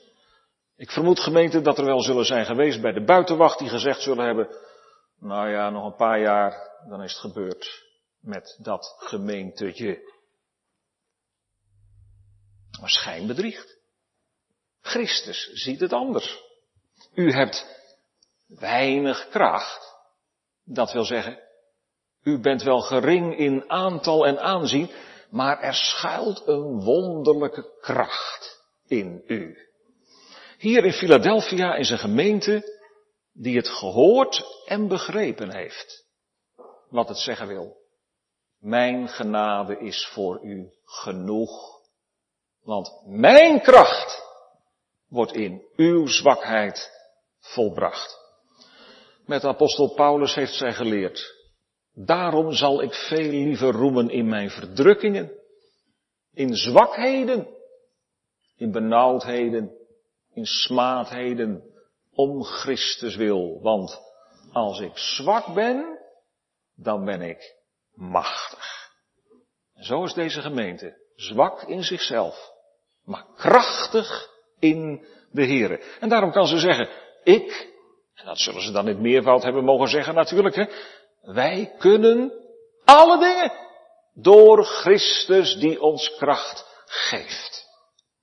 Ik 0.77 0.91
vermoed 0.91 1.21
gemeente 1.21 1.61
dat 1.61 1.79
er 1.79 1.85
wel 1.85 2.03
zullen 2.03 2.25
zijn 2.25 2.47
geweest 2.47 2.81
bij 2.81 2.93
de 2.93 3.05
buitenwacht 3.05 3.59
die 3.59 3.69
gezegd 3.69 4.01
zullen 4.01 4.25
hebben, 4.25 4.57
nou 5.19 5.49
ja, 5.49 5.71
nog 5.71 5.85
een 5.85 5.97
paar 5.97 6.21
jaar, 6.21 6.71
dan 6.89 7.03
is 7.03 7.13
het 7.13 7.21
gebeurd 7.21 7.85
met 8.21 8.59
dat 8.63 8.95
gemeentetje. 8.99 9.99
Maar 12.81 12.91
schijn 12.91 13.27
bedriegt. 13.27 13.81
Christus 14.81 15.51
ziet 15.53 15.81
het 15.81 15.93
anders. 15.93 16.41
U 17.15 17.33
hebt 17.33 17.67
weinig 18.47 19.29
kracht. 19.29 19.91
Dat 20.65 20.93
wil 20.93 21.05
zeggen, 21.05 21.42
u 22.23 22.41
bent 22.41 22.63
wel 22.63 22.81
gering 22.81 23.39
in 23.39 23.71
aantal 23.71 24.27
en 24.27 24.41
aanzien, 24.41 24.91
maar 25.31 25.61
er 25.61 25.75
schuilt 25.75 26.43
een 26.47 26.81
wonderlijke 26.81 27.79
kracht 27.81 28.65
in 28.87 29.23
u. 29.27 29.57
Hier 30.59 30.85
in 30.85 30.93
Philadelphia 30.93 31.75
is 31.75 31.91
een 31.91 31.99
gemeente 31.99 32.81
die 33.33 33.57
het 33.57 33.69
gehoord 33.69 34.45
en 34.67 34.89
begrepen 34.89 35.51
heeft. 35.51 36.07
Wat 36.89 37.09
het 37.09 37.19
zeggen 37.19 37.47
wil. 37.47 37.77
Mijn 38.59 39.09
genade 39.09 39.79
is 39.79 40.07
voor 40.07 40.41
u 40.43 40.71
genoeg. 40.85 41.81
Want 42.63 43.03
mijn 43.07 43.61
kracht 43.61 44.23
wordt 45.09 45.33
in 45.33 45.63
uw 45.77 46.07
zwakheid 46.07 46.91
volbracht. 47.39 48.21
Met 49.27 49.45
apostel 49.45 49.95
Paulus 49.95 50.35
heeft 50.35 50.55
zij 50.55 50.73
geleerd. 50.73 51.42
Daarom 51.95 52.53
zal 52.53 52.83
ik 52.83 52.95
veel 52.95 53.31
liever 53.31 53.73
roemen 53.73 54.11
in 54.11 54.29
mijn 54.29 54.51
verdrukkingen, 54.51 55.33
in 56.33 56.55
zwakheden, 56.55 57.49
in 58.57 58.71
benauwdheden, 58.71 59.71
in 60.35 60.47
smaadheden, 60.47 61.63
om 62.15 62.45
Christus 62.45 63.17
wil. 63.17 63.61
Want 63.61 64.01
als 64.53 64.81
ik 64.81 64.97
zwak 64.99 65.55
ben, 65.55 65.99
dan 66.75 67.05
ben 67.05 67.21
ik 67.21 67.57
machtig. 67.95 68.91
zo 69.75 70.05
is 70.05 70.15
deze 70.15 70.41
gemeente. 70.41 71.01
Zwak 71.15 71.63
in 71.63 71.83
zichzelf, 71.83 72.53
maar 73.05 73.27
krachtig 73.37 74.29
in 74.59 75.07
de 75.31 75.47
Here. 75.47 75.81
En 76.01 76.09
daarom 76.09 76.33
kan 76.33 76.47
ze 76.47 76.59
zeggen, 76.59 76.89
ik, 77.25 77.73
en 78.15 78.25
dat 78.25 78.39
zullen 78.39 78.63
ze 78.63 78.73
dan 78.73 78.89
in 78.89 79.01
meervoud 79.01 79.43
hebben 79.43 79.65
mogen 79.65 79.89
zeggen 79.89 80.15
natuurlijk, 80.15 80.55
hè, 80.55 80.67
wij 81.23 81.75
kunnen 81.79 82.33
alle 82.85 83.19
dingen 83.19 83.53
door 84.15 84.65
Christus 84.65 85.55
die 85.55 85.81
ons 85.81 86.17
kracht 86.17 86.65
geeft. 86.85 87.67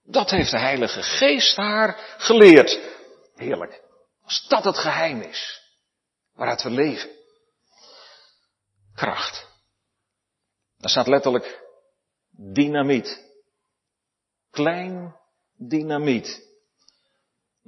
Dat 0.04 0.30
heeft 0.30 0.52
de 0.52 0.60
Heilige 0.60 1.04
Geest 1.04 1.56
haar 1.56 2.16
geleerd. 2.18 2.80
Heerlijk. 3.36 3.82
Als 4.24 4.48
dat 4.48 4.64
het 4.64 4.78
geheim 4.78 5.22
is 5.22 5.62
waaruit 6.34 6.64
we 6.64 6.70
leven. 6.70 7.10
Kracht. 8.96 9.48
Daar 10.78 10.90
staat 10.90 11.08
letterlijk 11.08 11.64
dynamiet. 12.30 13.28
Klein 14.52 15.16
dynamiet. 15.56 16.49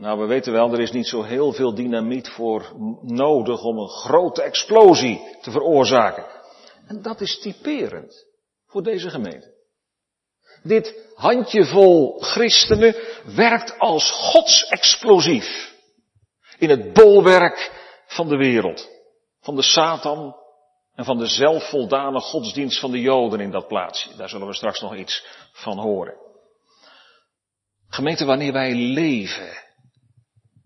Nou, 0.02 0.20
we 0.20 0.26
weten 0.26 0.54
wel, 0.54 0.74
er 0.74 0.80
is 0.80 0.92
niet 0.92 1.08
zo 1.08 1.24
heel 1.24 1.54
veel 1.54 1.76
dynamiet 1.76 2.30
voor 2.30 2.74
nodig 3.02 3.64
om 3.64 3.78
een 3.78 3.90
grote 3.90 4.42
explosie 4.42 5.38
te 5.42 5.52
veroorzaken. 5.52 6.26
En 6.88 7.02
dat 7.02 7.22
is 7.22 7.40
typerend 7.40 8.26
voor 8.66 8.84
deze 8.84 9.10
gemeente. 9.10 9.54
Dit 10.64 11.10
handjevol 11.16 12.20
christenen 12.20 12.96
werkt 13.36 13.80
als 13.80 14.12
godsexplosief 14.12 15.76
in 16.58 16.70
het 16.70 16.94
bolwerk 16.94 17.72
van 18.08 18.28
de 18.28 18.38
wereld, 18.38 18.90
van 19.42 19.56
de 19.56 19.64
Satan 19.64 20.36
en 20.96 21.06
van 21.06 21.18
de 21.18 21.28
zelfvoldane 21.28 22.20
godsdienst 22.20 22.80
van 22.80 22.92
de 22.92 23.02
Joden 23.02 23.40
in 23.40 23.52
dat 23.52 23.68
plaatsje. 23.68 24.16
Daar 24.16 24.30
zullen 24.30 24.48
we 24.48 24.54
straks 24.54 24.82
nog 24.82 24.96
iets 24.96 25.26
van 25.52 25.80
horen. 25.80 26.16
Gemeente, 27.88 28.26
wanneer 28.26 28.54
wij 28.54 28.74
leven 28.74 29.70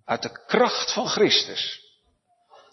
uit 0.05 0.21
de 0.21 0.43
kracht 0.45 0.93
van 0.93 1.07
Christus, 1.07 1.83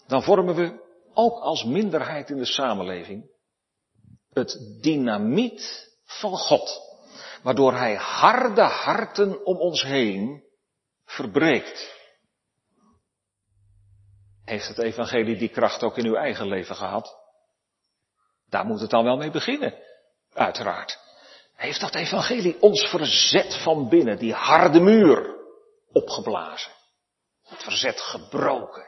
dan 0.07 0.23
vormen 0.23 0.55
we 0.55 0.81
ook 1.13 1.39
als 1.39 1.63
minderheid 1.63 2.29
in 2.29 2.37
de 2.37 2.45
samenleving 2.45 3.31
het 4.33 4.79
dynamiet 4.81 5.91
van 6.03 6.37
God, 6.37 6.81
waardoor 7.43 7.73
Hij 7.73 7.95
harde 7.95 8.61
harten 8.61 9.45
om 9.45 9.57
ons 9.57 9.83
heen 9.83 10.43
verbreekt. 11.05 12.01
Heeft 14.45 14.67
het 14.67 14.79
evangelie 14.79 15.37
die 15.37 15.49
kracht 15.49 15.83
ook 15.83 15.97
in 15.97 16.05
uw 16.05 16.15
eigen 16.15 16.47
leven 16.47 16.75
gehad? 16.75 17.17
Daar 18.49 18.65
moet 18.65 18.79
het 18.79 18.89
dan 18.89 19.03
wel 19.03 19.17
mee 19.17 19.31
beginnen, 19.31 19.73
uiteraard. 20.33 20.99
Heeft 21.55 21.79
dat 21.79 21.95
evangelie 21.95 22.61
ons 22.61 22.89
verzet 22.89 23.61
van 23.63 23.89
binnen, 23.89 24.17
die 24.17 24.33
harde 24.33 24.79
muur, 24.79 25.35
opgeblazen? 25.91 26.72
Het 27.53 27.63
verzet 27.63 28.01
gebroken? 28.01 28.85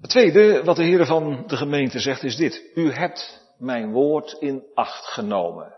Het 0.00 0.10
tweede 0.10 0.64
wat 0.64 0.76
de 0.76 0.82
Heer 0.82 1.06
van 1.06 1.46
de 1.46 1.56
gemeente 1.56 1.98
zegt 1.98 2.22
is 2.22 2.36
dit. 2.36 2.70
U 2.74 2.92
hebt 2.92 3.40
mijn 3.58 3.92
woord 3.92 4.32
in 4.32 4.64
acht 4.74 5.04
genomen. 5.06 5.76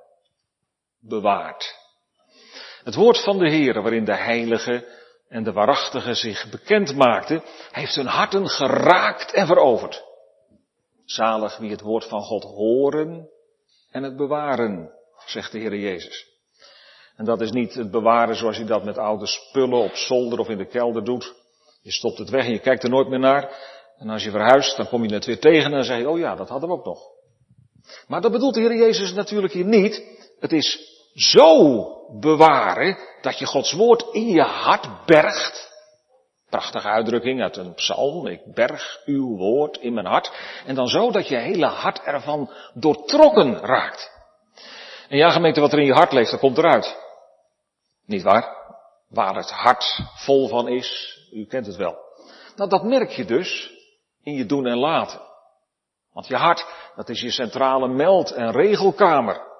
Bewaard. 1.00 1.74
Het 2.82 2.94
woord 2.94 3.22
van 3.22 3.38
de 3.38 3.50
Heer 3.50 3.82
waarin 3.82 4.04
de 4.04 4.16
heilige 4.16 5.02
en 5.28 5.44
de 5.44 5.52
waarachtige 5.52 6.14
zich 6.14 6.50
bekend 6.50 6.94
maakten, 6.94 7.42
heeft 7.70 7.94
hun 7.94 8.06
harten 8.06 8.48
geraakt 8.48 9.32
en 9.32 9.46
veroverd. 9.46 10.04
Zalig 11.04 11.56
wie 11.56 11.70
het 11.70 11.80
woord 11.80 12.04
van 12.04 12.20
God 12.20 12.42
horen 12.42 13.28
en 13.90 14.02
het 14.02 14.16
bewaren, 14.16 14.90
zegt 15.26 15.52
de 15.52 15.58
Heer 15.58 15.76
Jezus. 15.76 16.33
En 17.16 17.24
dat 17.24 17.40
is 17.40 17.50
niet 17.50 17.74
het 17.74 17.90
bewaren 17.90 18.36
zoals 18.36 18.56
je 18.56 18.64
dat 18.64 18.84
met 18.84 18.98
oude 18.98 19.26
spullen 19.26 19.78
op 19.78 19.94
zolder 19.94 20.38
of 20.38 20.48
in 20.48 20.58
de 20.58 20.66
kelder 20.66 21.04
doet. 21.04 21.34
Je 21.82 21.92
stopt 21.92 22.18
het 22.18 22.30
weg 22.30 22.44
en 22.44 22.52
je 22.52 22.58
kijkt 22.58 22.82
er 22.82 22.90
nooit 22.90 23.08
meer 23.08 23.18
naar. 23.18 23.50
En 23.98 24.08
als 24.08 24.24
je 24.24 24.30
verhuist, 24.30 24.76
dan 24.76 24.88
kom 24.88 25.04
je 25.04 25.14
het 25.14 25.24
weer 25.24 25.40
tegen 25.40 25.64
en 25.64 25.70
dan 25.70 25.84
zeg 25.84 25.98
je, 25.98 26.08
oh 26.08 26.18
ja, 26.18 26.34
dat 26.34 26.48
hadden 26.48 26.68
we 26.68 26.74
ook 26.74 26.84
nog. 26.84 27.00
Maar 28.08 28.20
dat 28.20 28.32
bedoelt 28.32 28.54
de 28.54 28.60
Heer 28.60 28.76
Jezus 28.76 29.12
natuurlijk 29.12 29.52
hier 29.52 29.64
niet. 29.64 30.02
Het 30.40 30.52
is 30.52 30.92
zo 31.14 31.86
bewaren 32.20 32.98
dat 33.20 33.38
je 33.38 33.46
Gods 33.46 33.72
woord 33.72 34.06
in 34.12 34.28
je 34.28 34.42
hart 34.42 35.06
bergt. 35.06 35.72
Prachtige 36.50 36.88
uitdrukking 36.88 37.42
uit 37.42 37.56
een 37.56 37.74
psalm. 37.74 38.26
Ik 38.26 38.54
berg 38.54 39.00
uw 39.04 39.36
woord 39.36 39.76
in 39.76 39.94
mijn 39.94 40.06
hart. 40.06 40.32
En 40.66 40.74
dan 40.74 40.88
zo 40.88 41.10
dat 41.10 41.28
je 41.28 41.36
hele 41.36 41.66
hart 41.66 42.00
ervan 42.02 42.50
doortrokken 42.74 43.58
raakt. 43.58 44.10
En 45.08 45.16
ja, 45.16 45.30
gemeente, 45.30 45.60
wat 45.60 45.72
er 45.72 45.78
in 45.78 45.84
je 45.84 45.92
hart 45.92 46.12
leeft, 46.12 46.30
dat 46.30 46.40
komt 46.40 46.58
eruit. 46.58 47.03
Niet 48.06 48.22
waar? 48.22 48.62
Waar 49.08 49.34
het 49.34 49.50
hart 49.50 50.00
vol 50.14 50.48
van 50.48 50.68
is, 50.68 51.18
u 51.32 51.46
kent 51.46 51.66
het 51.66 51.76
wel. 51.76 51.96
Nou, 52.56 52.70
dat 52.70 52.84
merk 52.84 53.10
je 53.10 53.24
dus 53.24 53.70
in 54.22 54.34
je 54.34 54.46
doen 54.46 54.66
en 54.66 54.78
laten. 54.78 55.20
Want 56.12 56.26
je 56.26 56.36
hart, 56.36 56.66
dat 56.96 57.08
is 57.08 57.20
je 57.20 57.30
centrale 57.30 57.88
meld- 57.88 58.32
en 58.32 58.52
regelkamer. 58.52 59.52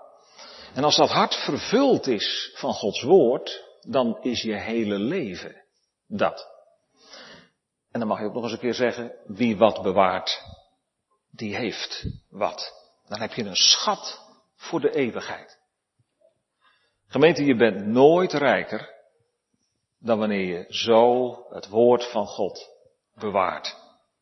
En 0.75 0.85
als 0.85 0.97
dat 0.97 1.11
hart 1.11 1.35
vervuld 1.35 2.07
is 2.07 2.53
van 2.55 2.73
Gods 2.73 3.03
woord, 3.03 3.65
dan 3.81 4.19
is 4.21 4.43
je 4.43 4.55
hele 4.55 4.99
leven 4.99 5.65
dat. 6.07 6.53
En 7.91 8.01
dan 8.01 8.09
mag 8.09 8.19
je 8.19 8.25
ook 8.25 8.35
nog 8.35 8.43
eens 8.43 8.53
een 8.53 8.59
keer 8.59 8.75
zeggen, 8.75 9.13
wie 9.27 9.57
wat 9.57 9.83
bewaart, 9.83 10.43
die 11.31 11.57
heeft 11.57 12.07
wat. 12.31 12.73
Dan 13.09 13.21
heb 13.21 13.33
je 13.33 13.45
een 13.45 13.57
schat 13.57 14.21
voor 14.57 14.81
de 14.81 14.95
eeuwigheid. 14.95 15.59
Gemeente, 17.15 17.45
je 17.45 17.57
bent 17.57 17.87
nooit 17.87 18.33
rijker 18.33 18.91
dan 19.99 20.19
wanneer 20.19 20.47
je 20.47 20.65
zo 20.69 21.37
het 21.51 21.69
woord 21.69 22.11
van 22.11 22.27
God 22.27 22.71
bewaart. 23.15 23.77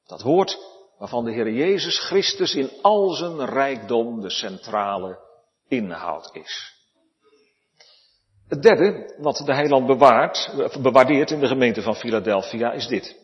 Dat 0.06 0.22
woord 0.22 0.58
waarvan 0.98 1.24
de 1.24 1.32
Heer 1.32 1.52
Jezus 1.52 1.98
Christus 1.98 2.54
in 2.54 2.70
al 2.82 3.10
zijn 3.10 3.44
rijkdom 3.44 4.20
de 4.20 4.30
centrale 4.30 5.18
inhoud 5.68 6.30
is. 6.32 6.72
Het 8.48 8.62
derde, 8.62 9.14
wat 9.18 9.36
de 9.36 9.54
heiland 9.54 9.86
bewaart, 9.86 10.54
bewaardeert 10.82 11.30
in 11.30 11.40
de 11.40 11.46
gemeente 11.46 11.82
van 11.82 11.96
Philadelphia, 11.96 12.72
is 12.72 12.86
dit. 12.86 13.16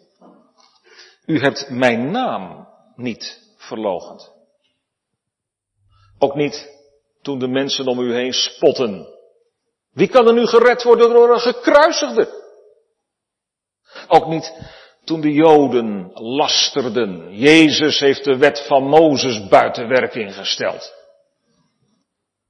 U 1.26 1.40
hebt 1.40 1.70
mijn 1.70 2.10
naam 2.10 2.68
niet 2.96 3.54
verlogend. 3.56 4.32
Ook 6.18 6.34
niet 6.34 6.76
toen 7.22 7.38
de 7.38 7.48
mensen 7.48 7.86
om 7.86 8.00
u 8.00 8.14
heen 8.14 8.32
spotten. 8.32 9.16
Wie 9.92 10.08
kan 10.08 10.26
er 10.26 10.34
nu 10.34 10.46
gered 10.46 10.82
worden 10.82 11.10
door 11.10 11.32
een 11.32 11.40
gekruisigde? 11.40 12.46
Ook 14.08 14.26
niet 14.26 14.52
toen 15.04 15.20
de 15.20 15.32
Joden 15.32 16.10
lasterden. 16.12 17.36
Jezus 17.36 18.00
heeft 18.00 18.24
de 18.24 18.36
wet 18.36 18.66
van 18.66 18.82
Mozes 18.82 19.48
buiten 19.48 19.88
werking 19.88 20.34
gesteld. 20.34 20.96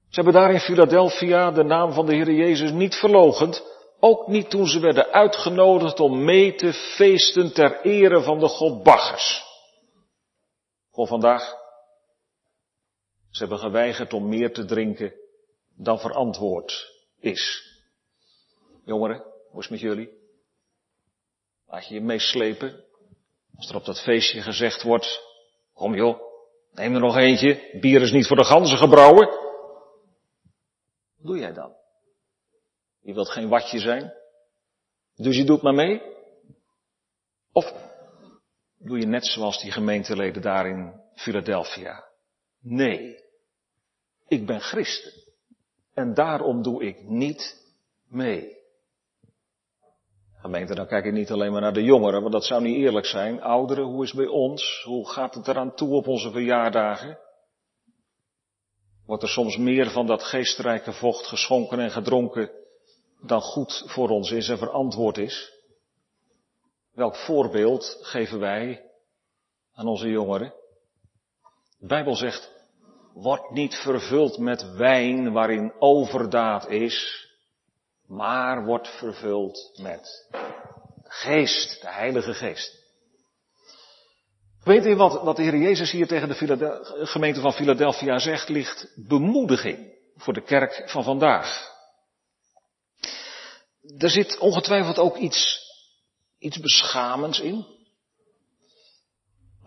Ze 0.09 0.20
hebben 0.20 0.32
daar 0.32 0.53
in 0.53 0.61
Philadelphia 0.61 1.51
de 1.51 1.64
naam 1.64 1.93
van 1.93 2.07
de 2.07 2.14
Heer 2.14 2.32
Jezus 2.32 2.70
niet 2.70 2.95
verlogend, 2.95 3.64
ook 4.01 4.26
niet 4.26 4.51
toen 4.51 4.66
ze 4.66 4.80
werden 4.80 5.12
uitgenodigd 5.12 6.01
om 6.01 6.24
mee 6.24 6.55
te 6.55 6.72
feesten 6.72 7.53
ter 7.53 7.80
ere 7.80 8.22
van 8.22 8.39
de 8.39 8.49
God 8.49 8.82
Baggers. 8.82 9.45
Voor 10.91 11.07
vandaag. 11.07 11.55
Ze 13.30 13.39
hebben 13.39 13.59
geweigerd 13.59 14.12
om 14.12 14.28
meer 14.28 14.53
te 14.53 14.64
drinken 14.64 15.12
dan 15.76 15.99
verantwoord 15.99 16.97
is. 17.20 17.72
Jongeren, 18.84 19.22
hoe 19.50 19.60
is 19.60 19.68
het 19.68 19.70
met 19.70 19.80
jullie? 19.80 20.10
Laat 21.66 21.88
je 21.88 21.94
je 21.94 22.00
meeslepen? 22.00 22.84
Als 23.56 23.68
er 23.68 23.76
op 23.76 23.84
dat 23.84 24.02
feestje 24.02 24.42
gezegd 24.42 24.82
wordt, 24.82 25.20
kom 25.74 25.94
joh, 25.94 26.20
neem 26.72 26.94
er 26.94 27.00
nog 27.00 27.16
eentje, 27.16 27.78
bier 27.80 28.02
is 28.02 28.12
niet 28.12 28.26
voor 28.26 28.36
de 28.36 28.44
ganzen 28.44 28.78
gebrouwen. 28.78 29.26
Wat 31.16 31.26
doe 31.26 31.38
jij 31.38 31.52
dan? 31.52 31.76
Je 33.00 33.14
wilt 33.14 33.28
geen 33.30 33.48
watje 33.48 33.78
zijn? 33.78 34.12
Dus 35.14 35.36
je 35.36 35.44
doet 35.44 35.62
maar 35.62 35.74
mee? 35.74 36.02
Of 37.52 37.72
doe 38.78 38.98
je 38.98 39.06
net 39.06 39.26
zoals 39.26 39.62
die 39.62 39.72
gemeenteleden 39.72 40.42
daar 40.42 40.66
in 40.66 41.00
Philadelphia? 41.14 42.04
Nee, 42.60 43.24
ik 44.28 44.46
ben 44.46 44.60
christen. 44.60 45.12
En 45.99 46.14
daarom 46.14 46.62
doe 46.62 46.84
ik 46.84 47.09
niet 47.09 47.57
mee. 48.09 48.57
Gemeente, 50.34 50.74
dan 50.74 50.86
kijk 50.86 51.05
ik 51.05 51.12
niet 51.12 51.30
alleen 51.30 51.53
maar 51.53 51.61
naar 51.61 51.72
de 51.72 51.82
jongeren, 51.82 52.20
want 52.20 52.32
dat 52.32 52.44
zou 52.44 52.62
niet 52.62 52.76
eerlijk 52.76 53.07
zijn. 53.07 53.42
Ouderen, 53.42 53.84
hoe 53.84 54.03
is 54.03 54.11
het 54.11 54.18
bij 54.18 54.28
ons? 54.28 54.82
Hoe 54.84 55.09
gaat 55.09 55.34
het 55.34 55.49
eraan 55.49 55.74
toe 55.74 55.90
op 55.94 56.07
onze 56.07 56.30
verjaardagen? 56.30 57.18
wordt 59.07 59.22
er 59.22 59.28
soms 59.28 59.57
meer 59.57 59.90
van 59.90 60.07
dat 60.07 60.22
geestrijke 60.22 60.92
vocht 60.92 61.26
geschonken 61.26 61.78
en 61.78 61.90
gedronken 61.90 62.51
dan 63.20 63.40
goed 63.40 63.84
voor 63.86 64.09
ons 64.09 64.30
is 64.30 64.49
en 64.49 64.59
verantwoord 64.59 65.18
is? 65.18 65.53
Welk 66.92 67.16
voorbeeld 67.16 67.99
geven 68.01 68.38
wij 68.38 68.90
aan 69.72 69.86
onze 69.86 70.09
jongeren? 70.09 70.55
De 71.78 71.86
Bijbel 71.86 72.14
zegt, 72.14 72.57
word 73.20 73.50
niet 73.50 73.74
vervuld 73.74 74.38
met 74.38 74.72
wijn 74.76 75.32
waarin 75.32 75.72
overdaad 75.78 76.68
is, 76.68 77.26
maar 78.06 78.64
word 78.64 78.88
vervuld 78.88 79.78
met 79.80 80.28
geest, 81.02 81.80
de 81.80 81.88
Heilige 81.88 82.34
Geest. 82.34 82.86
Weet 84.62 84.86
u 84.86 84.96
wat, 84.96 85.22
wat 85.22 85.36
de 85.36 85.42
Heer 85.42 85.56
Jezus 85.56 85.90
hier 85.90 86.06
tegen 86.06 86.28
de 86.28 86.80
gemeente 87.06 87.40
van 87.40 87.52
Philadelphia 87.52 88.18
zegt, 88.18 88.48
ligt 88.48 88.92
bemoediging 89.08 89.96
voor 90.16 90.32
de 90.32 90.42
kerk 90.42 90.90
van 90.90 91.04
vandaag. 91.04 91.76
Er 93.98 94.10
zit 94.10 94.38
ongetwijfeld 94.38 94.98
ook 94.98 95.16
iets, 95.16 95.60
iets 96.38 96.58
beschamends 96.58 97.40
in. 97.40 97.77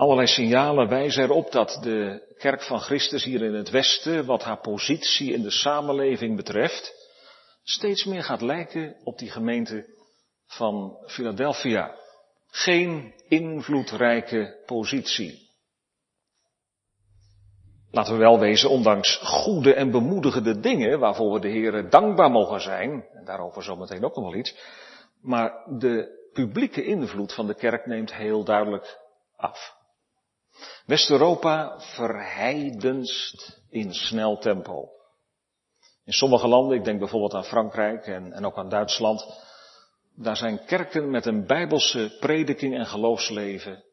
Allerlei 0.01 0.27
signalen 0.27 0.87
wijzen 0.87 1.23
erop 1.23 1.51
dat 1.51 1.79
de 1.81 2.25
kerk 2.37 2.61
van 2.61 2.79
Christus 2.79 3.23
hier 3.23 3.41
in 3.41 3.53
het 3.53 3.69
Westen, 3.69 4.25
wat 4.25 4.43
haar 4.43 4.59
positie 4.59 5.33
in 5.33 5.41
de 5.41 5.51
samenleving 5.51 6.35
betreft, 6.35 6.93
steeds 7.63 8.05
meer 8.05 8.23
gaat 8.23 8.41
lijken 8.41 8.95
op 9.03 9.17
die 9.17 9.29
gemeente 9.29 9.85
van 10.47 10.97
Philadelphia. 11.05 11.95
Geen 12.47 13.13
invloedrijke 13.27 14.63
positie. 14.65 15.49
Laten 17.91 18.13
we 18.13 18.19
wel 18.19 18.39
wezen, 18.39 18.69
ondanks 18.69 19.17
goede 19.17 19.73
en 19.73 19.91
bemoedigende 19.91 20.59
dingen, 20.59 20.99
waarvoor 20.99 21.33
we 21.33 21.39
de 21.39 21.49
Heer 21.49 21.89
dankbaar 21.89 22.31
mogen 22.31 22.61
zijn, 22.61 23.05
en 23.13 23.25
daarover 23.25 23.63
zometeen 23.63 24.05
ook 24.05 24.15
nog 24.15 24.23
wel 24.23 24.39
iets, 24.39 24.55
maar 25.21 25.65
de 25.77 26.29
publieke 26.33 26.83
invloed 26.83 27.33
van 27.33 27.47
de 27.47 27.55
kerk 27.55 27.85
neemt 27.85 28.13
heel 28.13 28.43
duidelijk 28.43 28.99
af. 29.35 29.79
West-Europa 30.85 31.79
verheidenst 31.79 33.61
in 33.69 33.93
snel 33.93 34.37
tempo. 34.37 34.89
In 36.03 36.13
sommige 36.13 36.47
landen, 36.47 36.77
ik 36.77 36.83
denk 36.83 36.99
bijvoorbeeld 36.99 37.33
aan 37.33 37.45
Frankrijk 37.45 38.07
en, 38.07 38.33
en 38.33 38.45
ook 38.45 38.57
aan 38.57 38.69
Duitsland, 38.69 39.25
daar 40.15 40.37
zijn 40.37 40.65
kerken 40.65 41.09
met 41.09 41.25
een 41.25 41.45
bijbelse 41.45 42.17
prediking 42.19 42.75
en 42.75 42.85
geloofsleven 42.85 43.83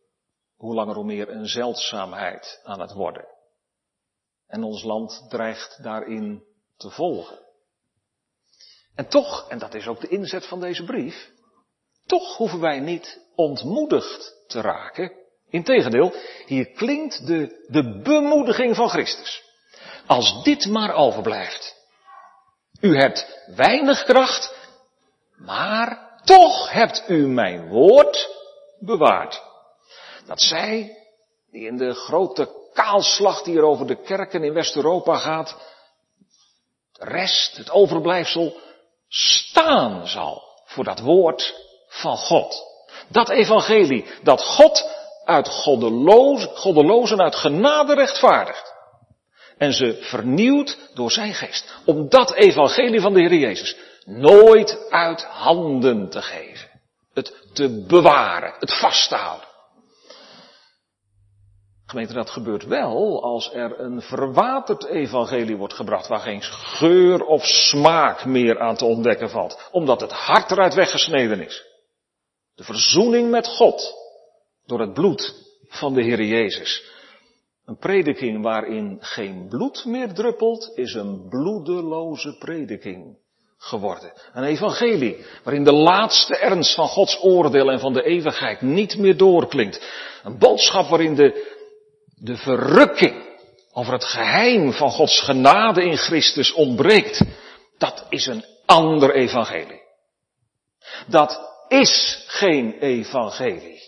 hoe 0.56 0.74
langer 0.74 0.94
hoe 0.94 1.04
meer 1.04 1.28
een 1.28 1.46
zeldzaamheid 1.46 2.60
aan 2.64 2.80
het 2.80 2.92
worden. 2.92 3.26
En 4.46 4.62
ons 4.62 4.82
land 4.82 5.26
dreigt 5.28 5.82
daarin 5.82 6.44
te 6.76 6.90
volgen. 6.90 7.38
En 8.94 9.08
toch, 9.08 9.48
en 9.48 9.58
dat 9.58 9.74
is 9.74 9.86
ook 9.86 10.00
de 10.00 10.08
inzet 10.08 10.46
van 10.46 10.60
deze 10.60 10.84
brief, 10.84 11.30
toch 12.06 12.36
hoeven 12.36 12.60
wij 12.60 12.80
niet 12.80 13.26
ontmoedigd 13.34 14.44
te 14.46 14.60
raken. 14.60 15.12
Integendeel, 15.50 16.14
hier 16.46 16.66
klinkt 16.66 17.26
de, 17.26 17.64
de 17.68 18.00
bemoediging 18.02 18.76
van 18.76 18.88
Christus. 18.88 19.42
Als 20.06 20.42
dit 20.42 20.66
maar 20.66 20.94
overblijft. 20.94 21.76
U 22.80 22.96
hebt 22.96 23.44
weinig 23.56 24.04
kracht, 24.04 24.54
maar 25.36 26.20
toch 26.24 26.72
hebt 26.72 27.02
u 27.08 27.26
mijn 27.26 27.68
woord 27.68 28.28
bewaard. 28.78 29.42
Dat 30.26 30.40
zij, 30.40 30.96
die 31.50 31.66
in 31.66 31.76
de 31.76 31.94
grote 31.94 32.70
kaalslag 32.72 33.42
die 33.42 33.56
er 33.56 33.64
over 33.64 33.86
de 33.86 34.02
kerken 34.02 34.44
in 34.44 34.52
West-Europa 34.52 35.16
gaat, 35.16 35.56
de 36.92 37.04
rest, 37.04 37.56
het 37.56 37.70
overblijfsel, 37.70 38.56
staan 39.08 40.06
zal 40.06 40.42
voor 40.64 40.84
dat 40.84 41.00
woord 41.00 41.54
van 41.88 42.16
God. 42.16 42.66
Dat 43.08 43.28
evangelie, 43.28 44.04
dat 44.22 44.42
God 44.42 44.97
uit 45.28 45.48
goddelozen 46.54 47.20
uit 47.20 47.34
genade 47.34 47.94
rechtvaardigt. 47.94 48.74
En 49.58 49.72
ze 49.72 49.98
vernieuwt 50.00 50.90
door 50.94 51.10
zijn 51.10 51.34
geest. 51.34 51.74
Om 51.84 52.08
dat 52.08 52.34
evangelie 52.34 53.00
van 53.00 53.12
de 53.12 53.20
Heer 53.20 53.34
Jezus 53.34 53.76
nooit 54.04 54.90
uit 54.90 55.24
handen 55.24 56.10
te 56.10 56.22
geven. 56.22 56.68
Het 57.14 57.34
te 57.52 57.84
bewaren, 57.88 58.54
het 58.58 58.78
vast 58.78 59.08
te 59.08 59.14
houden. 59.14 59.48
Gemeente, 61.86 62.12
dat 62.12 62.30
gebeurt 62.30 62.64
wel 62.64 63.22
als 63.22 63.52
er 63.52 63.80
een 63.80 64.02
verwaterd 64.02 64.84
evangelie 64.84 65.56
wordt 65.56 65.74
gebracht, 65.74 66.08
waar 66.08 66.20
geen 66.20 66.42
geur 66.42 67.24
of 67.24 67.44
smaak 67.44 68.24
meer 68.24 68.60
aan 68.60 68.76
te 68.76 68.84
ontdekken 68.84 69.30
valt, 69.30 69.68
omdat 69.70 70.00
het 70.00 70.12
hart 70.12 70.50
eruit 70.50 70.74
weggesneden 70.74 71.40
is. 71.40 71.64
De 72.54 72.64
verzoening 72.64 73.30
met 73.30 73.46
God 73.46 74.07
door 74.68 74.80
het 74.80 74.94
bloed 74.94 75.34
van 75.68 75.94
de 75.94 76.02
Heer 76.02 76.22
Jezus. 76.22 76.82
Een 77.64 77.78
prediking 77.78 78.42
waarin 78.42 78.96
geen 79.00 79.46
bloed 79.48 79.84
meer 79.84 80.12
druppelt, 80.12 80.72
is 80.74 80.94
een 80.94 81.28
bloedeloze 81.28 82.36
prediking 82.38 83.18
geworden. 83.58 84.12
Een 84.32 84.44
evangelie 84.44 85.26
waarin 85.44 85.64
de 85.64 85.72
laatste 85.72 86.36
ernst 86.36 86.74
van 86.74 86.88
Gods 86.88 87.22
oordeel 87.22 87.70
en 87.70 87.80
van 87.80 87.92
de 87.92 88.02
eeuwigheid 88.02 88.60
niet 88.60 88.98
meer 88.98 89.16
doorklinkt. 89.16 89.80
Een 90.22 90.38
boodschap 90.38 90.88
waarin 90.88 91.14
de, 91.14 91.56
de 92.14 92.36
verrukking 92.36 93.26
over 93.72 93.92
het 93.92 94.04
geheim 94.04 94.72
van 94.72 94.90
Gods 94.90 95.20
genade 95.20 95.84
in 95.84 95.96
Christus 95.96 96.52
ontbreekt. 96.52 97.24
Dat 97.78 98.06
is 98.08 98.26
een 98.26 98.44
ander 98.66 99.14
evangelie. 99.14 99.82
Dat 101.06 101.40
is 101.68 102.24
geen 102.26 102.78
evangelie. 102.78 103.87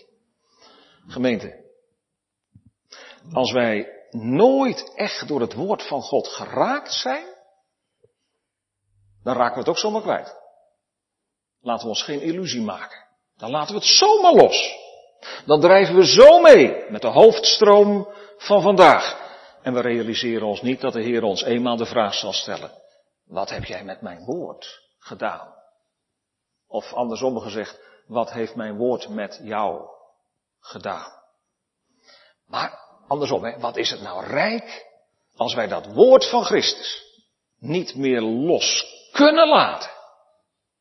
Gemeente, 1.07 1.65
als 3.31 3.51
wij 3.51 4.01
nooit 4.09 4.93
echt 4.95 5.27
door 5.27 5.41
het 5.41 5.53
woord 5.53 5.87
van 5.87 6.01
God 6.01 6.27
geraakt 6.27 6.93
zijn, 6.93 7.25
dan 9.23 9.35
raken 9.35 9.53
we 9.53 9.59
het 9.59 9.69
ook 9.69 9.77
zomaar 9.77 10.01
kwijt. 10.01 10.39
Laten 11.61 11.83
we 11.83 11.89
ons 11.89 12.03
geen 12.03 12.21
illusie 12.21 12.61
maken. 12.61 13.07
Dan 13.37 13.51
laten 13.51 13.73
we 13.73 13.79
het 13.79 13.89
zomaar 13.89 14.33
los. 14.33 14.79
Dan 15.45 15.59
drijven 15.61 15.95
we 15.95 16.05
zo 16.05 16.41
mee 16.41 16.89
met 16.89 17.01
de 17.01 17.07
hoofdstroom 17.07 18.07
van 18.37 18.61
vandaag. 18.61 19.29
En 19.61 19.73
we 19.73 19.81
realiseren 19.81 20.47
ons 20.47 20.61
niet 20.61 20.81
dat 20.81 20.93
de 20.93 21.01
Heer 21.01 21.23
ons 21.23 21.43
eenmaal 21.43 21.77
de 21.77 21.85
vraag 21.85 22.13
zal 22.13 22.33
stellen. 22.33 22.71
Wat 23.25 23.49
heb 23.49 23.63
jij 23.63 23.83
met 23.83 24.01
mijn 24.01 24.25
woord 24.25 24.79
gedaan? 24.99 25.53
Of 26.67 26.93
andersom 26.93 27.39
gezegd, 27.39 27.79
wat 28.07 28.31
heeft 28.31 28.55
mijn 28.55 28.77
woord 28.77 29.09
met 29.09 29.39
jou 29.43 29.89
gedaan? 30.61 31.11
Maar 32.47 32.79
andersom, 33.07 33.43
hè, 33.43 33.59
wat 33.59 33.77
is 33.77 33.89
het 33.89 34.01
nou 34.01 34.25
rijk 34.25 34.85
als 35.35 35.53
wij 35.53 35.67
dat 35.67 35.85
woord 35.85 36.29
van 36.29 36.43
Christus 36.43 37.03
niet 37.59 37.95
meer 37.95 38.21
los 38.21 38.85
kunnen 39.11 39.47
laten. 39.47 39.89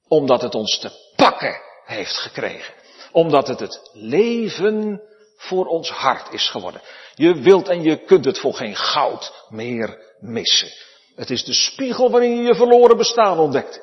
Omdat 0.09 0.43
het 0.43 0.55
ons 0.55 0.79
te 0.79 1.13
pakken 1.17 1.61
heeft 1.85 2.17
gekregen. 2.17 2.75
Omdat 3.13 3.49
het 3.49 3.61
het 3.61 3.91
leven 3.93 5.03
voor 5.37 5.67
ons 5.67 5.91
hart 5.91 6.33
is 6.33 6.49
geworden. 6.49 6.81
Je 7.15 7.35
wilt 7.35 7.69
en 7.69 7.83
je 7.83 8.05
kunt 8.05 8.25
het 8.25 8.39
voor 8.39 8.55
geen 8.55 8.77
goud 8.77 9.47
meer 9.49 9.99
missen. 10.19 10.69
Het 11.15 11.31
is 11.31 11.45
de 11.45 11.55
spiegel 11.55 12.11
waarin 12.11 12.37
je 12.37 12.43
je 12.43 12.55
verloren 12.55 12.97
bestaan 12.97 13.39
ontdekt. 13.39 13.81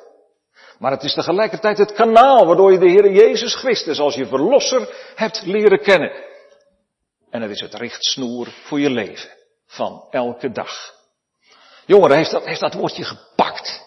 Maar 0.78 0.90
het 0.90 1.02
is 1.02 1.14
tegelijkertijd 1.14 1.78
het 1.78 1.92
kanaal 1.92 2.46
waardoor 2.46 2.72
je 2.72 2.78
de 2.78 2.90
Heer 2.90 3.12
Jezus 3.12 3.54
Christus 3.54 3.98
als 3.98 4.14
je 4.14 4.26
verlosser 4.26 5.12
hebt 5.14 5.42
leren 5.46 5.80
kennen. 5.80 6.12
En 7.30 7.42
het 7.42 7.50
is 7.50 7.60
het 7.60 7.74
richtsnoer 7.74 8.48
voor 8.48 8.80
je 8.80 8.90
leven 8.90 9.30
van 9.66 10.06
elke 10.10 10.50
dag. 10.50 10.94
Jongeren, 11.86 12.16
heeft 12.16 12.30
dat, 12.30 12.44
heeft 12.44 12.60
dat 12.60 12.74
woordje 12.74 13.04
gepakt 13.04 13.86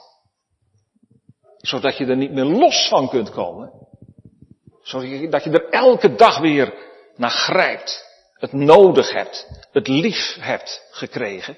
zodat 1.62 1.98
je 1.98 2.06
er 2.06 2.18
niet 2.18 2.32
meer 2.32 2.46
los 2.46 2.88
van 2.88 3.10
kunt 3.10 3.30
komen. 3.30 3.72
Zodat 4.82 5.44
je 5.44 5.50
er 5.50 5.70
elke 5.70 6.16
dag 6.16 6.39
weer 6.39 6.74
naar 7.16 7.30
grijpt. 7.30 8.10
Het 8.34 8.52
nodig 8.52 9.14
hebt. 9.14 9.48
Het 9.72 9.88
lief 9.88 10.38
hebt 10.39 10.88
gekregen. 10.92 11.58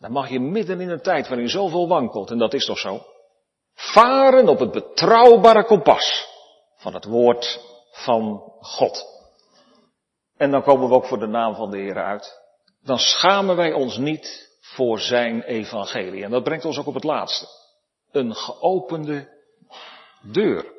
Dan 0.00 0.12
mag 0.12 0.28
je 0.28 0.40
midden 0.40 0.80
in 0.80 0.90
een 0.90 1.02
tijd 1.02 1.28
waarin 1.28 1.48
zoveel 1.48 1.88
wankelt, 1.88 2.30
en 2.30 2.38
dat 2.38 2.54
is 2.54 2.64
toch 2.64 2.78
zo, 2.78 3.02
varen 3.76 4.48
op 4.48 4.58
het 4.58 4.72
betrouwbare 4.72 5.64
kompas 5.64 6.26
van 6.76 6.94
het 6.94 7.04
woord 7.04 7.60
van 7.90 8.52
God. 8.60 9.14
En 10.36 10.50
dan 10.50 10.62
komen 10.62 10.88
we 10.88 10.94
ook 10.94 11.06
voor 11.06 11.18
de 11.18 11.26
naam 11.26 11.54
van 11.54 11.70
de 11.70 11.78
Heer 11.78 12.02
uit. 12.02 12.40
Dan 12.82 12.98
schamen 12.98 13.56
wij 13.56 13.72
ons 13.72 13.96
niet 13.96 14.58
voor 14.60 14.98
zijn 14.98 15.42
evangelie. 15.42 16.24
En 16.24 16.30
dat 16.30 16.44
brengt 16.44 16.64
ons 16.64 16.78
ook 16.78 16.86
op 16.86 16.94
het 16.94 17.04
laatste 17.04 17.46
een 18.12 18.34
geopende 18.34 19.28
deur. 20.22 20.74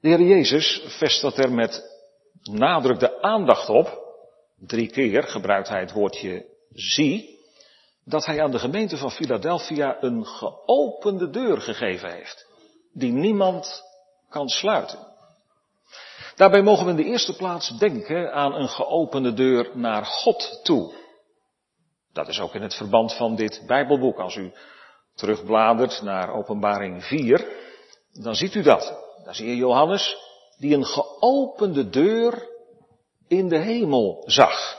De 0.00 0.08
Heer 0.08 0.22
Jezus 0.22 0.82
vestigt 0.86 1.38
er 1.38 1.52
met 1.52 1.90
nadruk 2.42 2.98
de 2.98 3.22
aandacht 3.22 3.68
op, 3.68 4.00
drie 4.58 4.90
keer 4.90 5.22
gebruikt 5.22 5.68
hij 5.68 5.80
het 5.80 5.92
woordje 5.92 6.46
zie, 6.70 7.31
dat 8.04 8.26
hij 8.26 8.42
aan 8.42 8.50
de 8.50 8.58
gemeente 8.58 8.96
van 8.96 9.10
Philadelphia 9.10 9.96
een 10.00 10.26
geopende 10.26 11.30
deur 11.30 11.60
gegeven 11.60 12.12
heeft, 12.12 12.46
die 12.92 13.12
niemand 13.12 13.82
kan 14.28 14.48
sluiten. 14.48 14.98
Daarbij 16.36 16.62
mogen 16.62 16.84
we 16.84 16.90
in 16.90 16.96
de 16.96 17.04
eerste 17.04 17.36
plaats 17.36 17.78
denken 17.78 18.32
aan 18.32 18.54
een 18.54 18.68
geopende 18.68 19.32
deur 19.32 19.70
naar 19.74 20.04
God 20.04 20.60
toe. 20.62 20.94
Dat 22.12 22.28
is 22.28 22.40
ook 22.40 22.54
in 22.54 22.62
het 22.62 22.74
verband 22.74 23.14
van 23.14 23.36
dit 23.36 23.62
Bijbelboek. 23.66 24.18
Als 24.18 24.36
u 24.36 24.52
terugbladert 25.14 26.02
naar 26.02 26.34
openbaring 26.34 27.04
4, 27.04 27.46
dan 28.12 28.34
ziet 28.34 28.54
u 28.54 28.62
dat. 28.62 28.98
Daar 29.24 29.34
zie 29.34 29.48
je 29.48 29.56
Johannes, 29.56 30.16
die 30.58 30.74
een 30.74 30.86
geopende 30.86 31.88
deur 31.88 32.48
in 33.28 33.48
de 33.48 33.58
hemel 33.58 34.22
zag, 34.26 34.76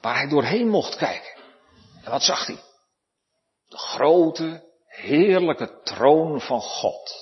waar 0.00 0.14
hij 0.14 0.28
doorheen 0.28 0.68
mocht 0.68 0.96
kijken. 0.96 1.34
En 2.04 2.10
wat 2.10 2.22
zag 2.22 2.46
hij? 2.46 2.58
De 3.76 3.82
grote, 3.82 4.64
heerlijke 4.86 5.80
troon 5.82 6.40
van 6.40 6.60
God. 6.60 7.14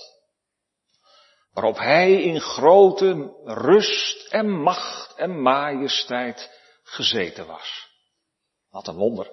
Waarop 1.52 1.78
hij 1.78 2.22
in 2.22 2.40
grote 2.40 3.32
rust 3.44 4.28
en 4.28 4.50
macht 4.50 5.14
en 5.16 5.40
majesteit 5.40 6.50
gezeten 6.82 7.46
was. 7.46 7.88
Wat 8.70 8.86
een 8.86 8.94
wonder. 8.94 9.30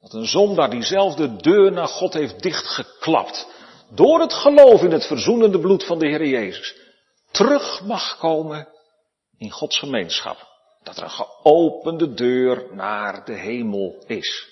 Dat 0.00 0.12
een 0.12 0.26
zondaar 0.26 0.70
diezelfde 0.70 1.36
deur 1.36 1.72
naar 1.72 1.88
God 1.88 2.12
heeft 2.12 2.42
dichtgeklapt. 2.42 3.48
Door 3.90 4.20
het 4.20 4.32
geloof 4.32 4.82
in 4.82 4.92
het 4.92 5.06
verzoenende 5.06 5.60
bloed 5.60 5.84
van 5.84 5.98
de 5.98 6.06
Heer 6.06 6.26
Jezus. 6.26 6.76
Terug 7.30 7.82
mag 7.82 8.18
komen 8.18 8.68
in 9.38 9.50
Gods 9.50 9.78
gemeenschap. 9.78 10.48
Dat 10.82 10.96
er 10.96 11.02
een 11.02 11.10
geopende 11.10 12.14
deur 12.14 12.74
naar 12.74 13.24
de 13.24 13.34
hemel 13.34 14.04
is. 14.06 14.51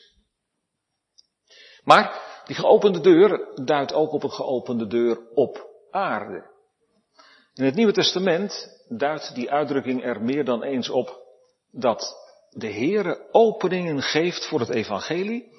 Maar 1.91 2.43
die 2.45 2.57
geopende 2.57 3.01
deur 3.01 3.49
duidt 3.65 3.93
ook 3.93 4.13
op 4.13 4.23
een 4.23 4.33
geopende 4.33 4.87
deur 4.87 5.19
op 5.35 5.69
aarde. 5.91 6.51
In 7.55 7.65
het 7.65 7.75
Nieuwe 7.75 7.93
Testament 7.93 8.83
duidt 8.89 9.35
die 9.35 9.51
uitdrukking 9.51 10.05
er 10.05 10.23
meer 10.23 10.45
dan 10.45 10.63
eens 10.63 10.89
op 10.89 11.23
dat 11.71 12.17
de 12.51 12.73
Heere 12.73 13.29
openingen 13.31 14.03
geeft 14.03 14.47
voor 14.47 14.61
het 14.61 14.69
evangelie 14.69 15.53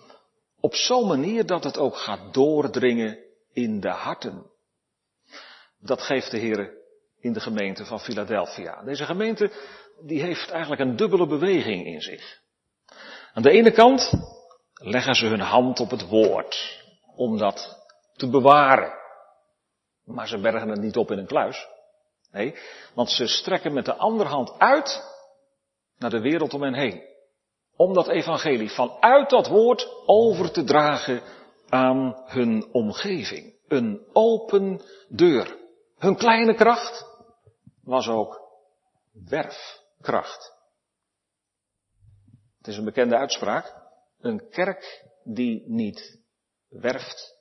op 0.59 0.75
zo'n 0.75 1.07
manier 1.07 1.45
dat 1.45 1.63
het 1.63 1.77
ook 1.77 1.95
gaat 1.95 2.33
doordringen 2.33 3.19
in 3.53 3.79
de 3.79 3.89
harten. 3.89 4.45
Dat 5.79 6.01
geeft 6.01 6.31
de 6.31 6.39
Heere 6.39 6.77
in 7.19 7.33
de 7.33 7.39
gemeente 7.39 7.85
van 7.85 7.99
Philadelphia. 7.99 8.83
Deze 8.83 9.05
gemeente 9.05 9.51
die 10.01 10.21
heeft 10.21 10.49
eigenlijk 10.49 10.81
een 10.81 10.95
dubbele 10.95 11.27
beweging 11.27 11.85
in 11.85 12.01
zich. 12.01 12.39
Aan 13.33 13.43
de 13.43 13.51
ene 13.51 13.71
kant 13.71 14.11
leggen 14.81 15.15
ze 15.15 15.25
hun 15.25 15.39
hand 15.39 15.79
op 15.79 15.89
het 15.89 16.07
woord 16.07 16.83
om 17.15 17.37
dat 17.37 17.85
te 18.13 18.29
bewaren. 18.29 18.93
Maar 20.05 20.27
ze 20.27 20.39
bergen 20.39 20.69
het 20.69 20.81
niet 20.81 20.97
op 20.97 21.11
in 21.11 21.17
een 21.17 21.25
kluis. 21.25 21.67
Nee, 22.31 22.55
want 22.93 23.09
ze 23.09 23.27
strekken 23.27 23.73
met 23.73 23.85
de 23.85 23.95
andere 23.95 24.29
hand 24.29 24.59
uit 24.59 25.03
naar 25.97 26.09
de 26.09 26.21
wereld 26.21 26.53
om 26.53 26.61
hen 26.61 26.73
heen. 26.73 27.09
Om 27.75 27.93
dat 27.93 28.07
evangelie 28.07 28.71
vanuit 28.71 29.29
dat 29.29 29.47
woord 29.47 30.03
over 30.05 30.51
te 30.51 30.63
dragen 30.63 31.21
aan 31.69 32.23
hun 32.25 32.69
omgeving. 32.71 33.59
Een 33.67 34.07
open 34.13 34.81
deur. 35.07 35.57
Hun 35.97 36.15
kleine 36.15 36.55
kracht 36.55 37.05
was 37.83 38.07
ook 38.07 38.41
werfkracht. 39.11 40.53
Het 42.57 42.67
is 42.67 42.77
een 42.77 42.85
bekende 42.85 43.17
uitspraak. 43.17 43.80
Een 44.21 44.49
kerk 44.49 45.07
die 45.23 45.63
niet 45.67 46.19
werft, 46.67 47.37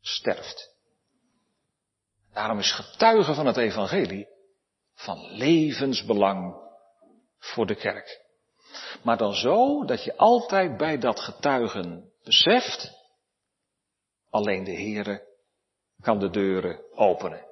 sterft. 0.00 0.70
Daarom 2.32 2.58
is 2.58 2.72
getuigen 2.72 3.34
van 3.34 3.46
het 3.46 3.56
evangelie 3.56 4.28
van 4.94 5.30
levensbelang 5.30 6.54
voor 7.38 7.66
de 7.66 7.74
kerk. 7.74 8.20
Maar 9.02 9.16
dan 9.16 9.34
zo 9.34 9.84
dat 9.84 10.04
je 10.04 10.16
altijd 10.16 10.76
bij 10.76 10.98
dat 10.98 11.20
getuigen 11.20 12.12
beseft, 12.24 12.90
alleen 14.30 14.64
de 14.64 14.74
Heere 14.74 15.30
kan 16.00 16.18
de 16.18 16.30
deuren 16.30 16.98
openen. 16.98 17.46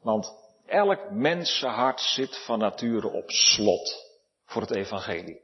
Want 0.00 0.34
elk 0.66 1.10
mensenhart 1.10 2.00
zit 2.00 2.44
van 2.44 2.58
nature 2.58 3.08
op 3.08 3.30
slot 3.30 4.18
voor 4.44 4.62
het 4.62 4.70
evangelie. 4.70 5.42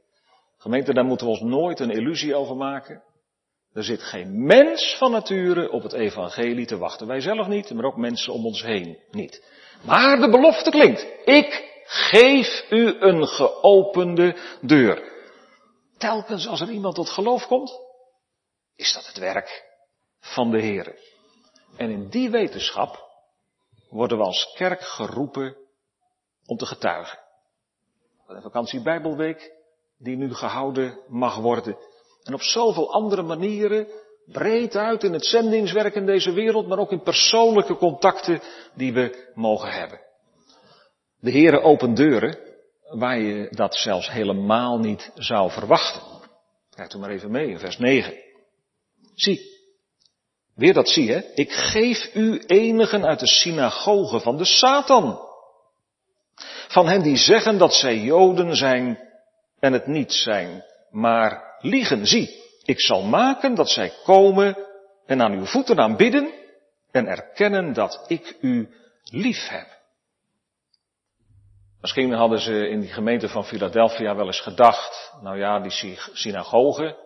Gemeente, 0.61 0.93
daar 0.93 1.05
moeten 1.05 1.25
we 1.27 1.31
ons 1.31 1.41
nooit 1.41 1.79
een 1.79 1.91
illusie 1.91 2.35
over 2.35 2.55
maken. 2.55 3.03
Er 3.73 3.83
zit 3.83 4.01
geen 4.01 4.45
mens 4.45 4.95
van 4.97 5.11
nature 5.11 5.71
op 5.71 5.83
het 5.83 5.93
evangelie 5.93 6.65
te 6.65 6.77
wachten. 6.77 7.07
Wij 7.07 7.21
zelf 7.21 7.47
niet, 7.47 7.73
maar 7.73 7.85
ook 7.85 7.97
mensen 7.97 8.33
om 8.33 8.45
ons 8.45 8.63
heen 8.63 8.99
niet. 9.11 9.43
Maar 9.81 10.19
de 10.19 10.29
belofte 10.29 10.69
klinkt. 10.69 11.07
Ik 11.25 11.81
geef 11.85 12.65
u 12.69 12.99
een 12.99 13.27
geopende 13.27 14.35
deur. 14.61 15.11
Telkens 15.97 16.47
als 16.47 16.61
er 16.61 16.69
iemand 16.69 16.95
tot 16.95 17.09
geloof 17.09 17.47
komt, 17.47 17.79
is 18.75 18.93
dat 18.93 19.07
het 19.07 19.17
werk 19.17 19.65
van 20.19 20.51
de 20.51 20.61
Heer. 20.61 20.99
En 21.77 21.89
in 21.89 22.09
die 22.09 22.29
wetenschap 22.29 23.07
worden 23.89 24.17
we 24.17 24.23
als 24.23 24.53
kerk 24.55 24.81
geroepen 24.81 25.55
om 26.45 26.57
te 26.57 26.65
getuigen. 26.65 27.19
Een 28.27 28.41
vakantie 28.41 28.81
Bijbelweek 28.81 29.57
die 29.99 30.17
nu 30.17 30.33
gehouden 30.33 30.99
mag 31.07 31.37
worden. 31.37 31.77
En 32.23 32.33
op 32.33 32.41
zoveel 32.41 32.93
andere 32.93 33.21
manieren, 33.21 33.87
breed 34.25 34.75
uit 34.75 35.03
in 35.03 35.13
het 35.13 35.25
zendingswerk 35.25 35.95
in 35.95 36.05
deze 36.05 36.31
wereld, 36.31 36.67
maar 36.67 36.79
ook 36.79 36.91
in 36.91 37.01
persoonlijke 37.01 37.75
contacten 37.75 38.41
die 38.73 38.93
we 38.93 39.31
mogen 39.33 39.71
hebben. 39.71 39.99
De 41.19 41.31
Heere 41.31 41.61
opent 41.61 41.97
deuren 41.97 42.37
waar 42.89 43.19
je 43.19 43.47
dat 43.49 43.75
zelfs 43.75 44.11
helemaal 44.11 44.79
niet 44.79 45.11
zou 45.15 45.51
verwachten. 45.51 46.01
Kijk 46.75 46.93
u 46.93 46.97
maar 46.97 47.09
even 47.09 47.31
mee 47.31 47.49
in 47.49 47.59
vers 47.59 47.77
9. 47.77 48.13
Zie, 49.15 49.41
weer 50.55 50.73
dat 50.73 50.89
zie 50.89 51.11
hè, 51.11 51.21
ik 51.33 51.51
geef 51.51 52.15
u 52.15 52.43
enigen 52.45 53.05
uit 53.05 53.19
de 53.19 53.27
synagoge 53.27 54.19
van 54.19 54.37
de 54.37 54.45
Satan. 54.45 55.27
Van 56.67 56.87
hen 56.87 57.01
die 57.01 57.17
zeggen 57.17 57.57
dat 57.57 57.73
zij 57.73 57.97
Joden 57.97 58.55
zijn 58.55 59.08
en 59.59 59.73
het 59.73 59.87
niet 59.87 60.13
zijn, 60.13 60.63
maar 60.89 61.57
liegen. 61.59 62.05
Zie, 62.05 62.43
ik 62.63 62.81
zal 62.81 63.01
maken 63.01 63.55
dat 63.55 63.69
zij 63.69 63.93
komen 64.03 64.57
en 65.05 65.21
aan 65.21 65.31
uw 65.31 65.45
voeten 65.45 65.79
aanbidden 65.79 66.33
en 66.91 67.07
erkennen 67.07 67.73
dat 67.73 68.05
ik 68.07 68.37
u 68.41 68.69
lief 69.03 69.47
heb. 69.47 69.77
Misschien 71.81 72.13
hadden 72.13 72.39
ze 72.39 72.67
in 72.69 72.79
die 72.79 72.89
gemeente 72.89 73.29
van 73.29 73.45
Philadelphia 73.45 74.15
wel 74.15 74.25
eens 74.25 74.41
gedacht, 74.41 75.13
nou 75.21 75.37
ja, 75.37 75.59
die 75.59 75.97
synagoge, 76.13 76.97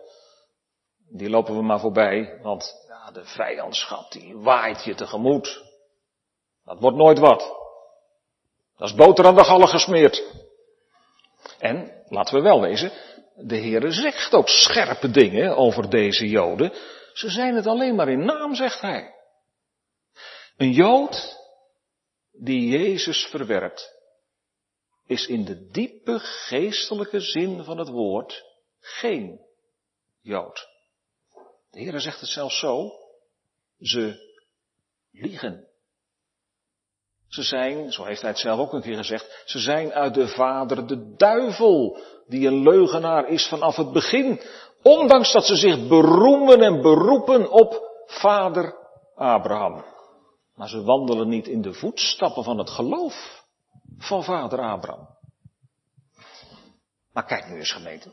die 1.09 1.29
lopen 1.29 1.55
we 1.55 1.61
maar 1.61 1.79
voorbij, 1.79 2.39
want 2.41 2.85
ja, 2.87 3.11
de 3.11 3.25
vijandschap 3.25 4.11
die 4.11 4.37
waait 4.37 4.83
je 4.83 4.95
tegemoet. 4.95 5.63
Dat 6.65 6.79
wordt 6.79 6.97
nooit 6.97 7.19
wat. 7.19 7.61
Dat 8.77 8.89
is 8.89 8.95
boter 8.95 9.25
aan 9.25 9.35
de 9.35 9.43
gallen 9.43 9.67
gesmeerd. 9.67 10.23
En, 11.63 12.03
laten 12.07 12.35
we 12.35 12.41
wel 12.41 12.61
wezen, 12.61 12.91
de 13.35 13.57
Heere 13.57 13.91
zegt 13.91 14.33
ook 14.33 14.47
scherpe 14.47 15.11
dingen 15.11 15.57
over 15.57 15.89
deze 15.89 16.29
Joden. 16.29 16.73
Ze 17.13 17.29
zijn 17.29 17.55
het 17.55 17.67
alleen 17.67 17.95
maar 17.95 18.09
in 18.09 18.25
naam, 18.25 18.55
zegt 18.55 18.81
hij. 18.81 19.13
Een 20.57 20.71
Jood 20.71 21.37
die 22.31 22.69
Jezus 22.69 23.25
verwerpt, 23.25 23.91
is 25.05 25.27
in 25.27 25.45
de 25.45 25.69
diepe 25.69 26.19
geestelijke 26.19 27.19
zin 27.19 27.63
van 27.63 27.77
het 27.77 27.89
woord 27.89 28.43
geen 28.79 29.39
Jood. 30.21 30.67
De 31.69 31.79
Heer 31.79 31.99
zegt 31.99 32.19
het 32.19 32.29
zelfs 32.29 32.59
zo, 32.59 32.91
ze 33.79 34.31
liegen. 35.11 35.72
Ze 37.33 37.43
zijn, 37.43 37.91
zo 37.91 38.03
heeft 38.03 38.21
hij 38.21 38.29
het 38.29 38.39
zelf 38.39 38.59
ook 38.59 38.73
een 38.73 38.81
keer 38.81 38.95
gezegd, 38.95 39.43
ze 39.45 39.59
zijn 39.59 39.93
uit 39.93 40.13
de 40.13 40.27
vader 40.27 40.87
de 40.87 41.15
duivel, 41.15 41.97
die 42.27 42.47
een 42.47 42.63
leugenaar 42.63 43.27
is 43.27 43.47
vanaf 43.47 43.75
het 43.75 43.91
begin, 43.91 44.41
ondanks 44.81 45.31
dat 45.31 45.45
ze 45.45 45.55
zich 45.55 45.87
beroemen 45.87 46.61
en 46.61 46.81
beroepen 46.81 47.51
op 47.51 48.01
vader 48.05 48.75
Abraham. 49.15 49.85
Maar 50.55 50.69
ze 50.69 50.83
wandelen 50.83 51.27
niet 51.27 51.47
in 51.47 51.61
de 51.61 51.73
voetstappen 51.73 52.43
van 52.43 52.57
het 52.57 52.69
geloof 52.69 53.43
van 53.97 54.23
vader 54.23 54.59
Abraham. 54.59 55.07
Maar 57.13 57.25
kijk 57.25 57.47
nu 57.47 57.57
eens 57.57 57.73
gemeente. 57.73 58.09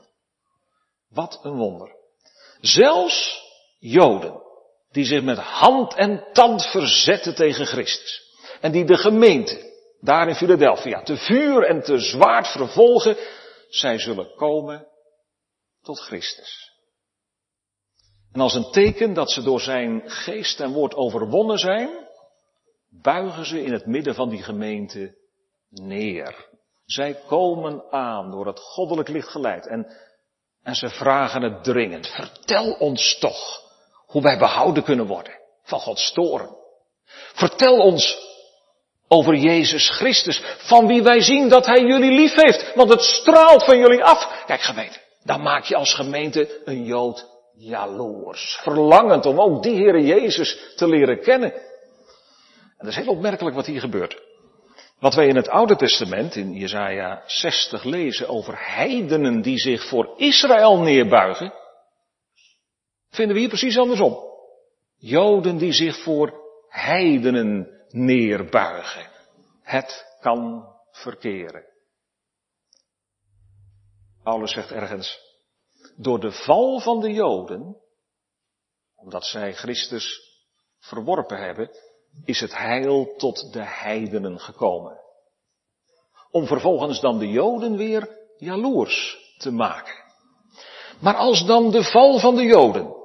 Wat 1.09 1.41
een 1.43 1.57
wonder. 1.57 1.97
Zelfs 2.61 3.49
Joden, 3.79 4.43
die 4.91 5.05
zich 5.05 5.23
met 5.23 5.39
hand 5.39 5.95
en 5.95 6.25
tand 6.33 6.67
verzetten 6.67 7.35
tegen 7.35 7.67
Christus. 7.67 8.30
En 8.61 8.73
die 8.73 8.85
de 8.85 8.97
gemeente, 8.97 9.73
daar 10.01 10.29
in 10.29 10.35
Philadelphia, 10.35 11.03
te 11.03 11.17
vuur 11.17 11.65
en 11.65 11.83
te 11.83 11.99
zwaard 11.99 12.49
vervolgen, 12.49 13.17
zij 13.69 13.99
zullen 13.99 14.35
komen 14.35 14.87
tot 15.83 16.01
Christus. 16.01 16.71
En 18.33 18.41
als 18.41 18.55
een 18.55 18.71
teken 18.71 19.15
dat 19.15 19.31
ze 19.31 19.43
door 19.43 19.61
zijn 19.61 20.11
geest 20.11 20.61
en 20.61 20.73
woord 20.73 20.95
overwonnen 20.95 21.59
zijn, 21.59 22.09
buigen 23.03 23.45
ze 23.45 23.63
in 23.63 23.73
het 23.73 23.87
midden 23.87 24.15
van 24.15 24.29
die 24.29 24.43
gemeente 24.43 25.17
neer. 25.69 26.49
Zij 26.85 27.15
komen 27.27 27.85
aan 27.91 28.31
door 28.31 28.47
het 28.47 28.61
goddelijk 28.61 29.09
licht 29.09 29.29
geleid 29.29 29.67
en, 29.67 29.97
en 30.63 30.75
ze 30.75 30.89
vragen 30.89 31.43
het 31.43 31.65
dringend. 31.65 32.07
Vertel 32.07 32.73
ons 32.73 33.19
toch 33.19 33.63
hoe 34.07 34.23
wij 34.23 34.39
behouden 34.39 34.83
kunnen 34.83 35.07
worden 35.07 35.39
van 35.63 35.81
Gods 35.81 36.13
toren. 36.13 36.57
Vertel 37.35 37.79
ons 37.79 38.30
Over 39.13 39.35
Jezus 39.35 39.91
Christus, 39.91 40.43
van 40.59 40.87
wie 40.87 41.03
wij 41.03 41.21
zien 41.21 41.49
dat 41.49 41.67
Hij 41.67 41.83
jullie 41.83 42.13
lief 42.13 42.35
heeft, 42.35 42.75
want 42.75 42.91
het 42.91 43.03
straalt 43.03 43.65
van 43.65 43.79
jullie 43.79 44.05
af. 44.05 44.45
Kijk 44.47 44.61
gemeente, 44.61 44.99
dan 45.25 45.43
maak 45.43 45.65
je 45.65 45.77
als 45.77 45.95
gemeente 45.95 46.61
een 46.65 46.85
Jood 46.85 47.27
jaloers, 47.55 48.59
verlangend 48.63 49.27
om 49.27 49.41
ook 49.41 49.63
die 49.63 49.77
Heere 49.77 50.03
Jezus 50.03 50.75
te 50.77 50.89
leren 50.89 51.21
kennen. 51.21 51.53
En 51.53 52.87
dat 52.87 52.89
is 52.89 52.97
heel 52.97 53.13
opmerkelijk 53.13 53.57
wat 53.57 53.67
hier 53.67 53.81
gebeurt. 53.81 54.23
Wat 54.99 55.15
wij 55.15 55.27
in 55.27 55.37
het 55.37 55.49
Oude 55.49 55.77
Testament, 55.77 56.37
in 56.37 56.53
Jesaja 56.53 57.23
60 57.27 57.85
lezen 57.85 58.29
over 58.29 58.55
heidenen 58.75 59.43
die 59.43 59.59
zich 59.59 59.89
voor 59.89 60.15
Israël 60.17 60.79
neerbuigen, 60.79 61.53
vinden 63.11 63.35
we 63.35 63.41
hier 63.41 63.49
precies 63.49 63.79
andersom. 63.79 64.19
Joden 64.97 65.57
die 65.57 65.73
zich 65.73 66.03
voor 66.03 66.33
heidenen 66.69 67.80
neerbuigen. 67.93 69.11
Het 69.63 70.17
kan 70.21 70.69
verkeren. 70.91 71.65
Paulus 74.23 74.53
zegt 74.53 74.71
ergens, 74.71 75.19
door 75.97 76.21
de 76.21 76.33
val 76.33 76.81
van 76.81 77.01
de 77.01 77.13
Joden, 77.13 77.77
omdat 78.95 79.25
zij 79.25 79.53
Christus 79.55 80.21
verworpen 80.79 81.39
hebben, 81.39 81.71
is 82.25 82.41
het 82.41 82.57
heil 82.57 83.15
tot 83.17 83.53
de 83.53 83.65
heidenen 83.65 84.41
gekomen. 84.41 84.99
Om 86.31 86.47
vervolgens 86.47 87.01
dan 87.01 87.19
de 87.19 87.29
Joden 87.29 87.77
weer 87.77 88.19
jaloers 88.37 89.19
te 89.39 89.51
maken. 89.51 90.05
Maar 91.01 91.15
als 91.15 91.47
dan 91.47 91.71
de 91.71 91.85
val 91.85 92.19
van 92.19 92.37
de 92.37 92.45
Joden 92.45 92.99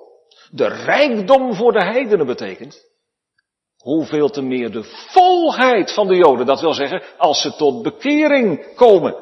de 0.51 0.67
rijkdom 0.67 1.53
voor 1.53 1.71
de 1.71 1.83
heidenen 1.83 2.25
betekent, 2.25 2.85
hoeveel 3.85 4.29
te 4.29 4.41
meer 4.41 4.71
de 4.71 4.83
volheid 4.83 5.93
van 5.93 6.07
de 6.07 6.15
Joden, 6.15 6.45
dat 6.45 6.61
wil 6.61 6.73
zeggen, 6.73 7.01
als 7.17 7.41
ze 7.41 7.55
tot 7.55 7.83
bekering 7.83 8.75
komen. 8.75 9.15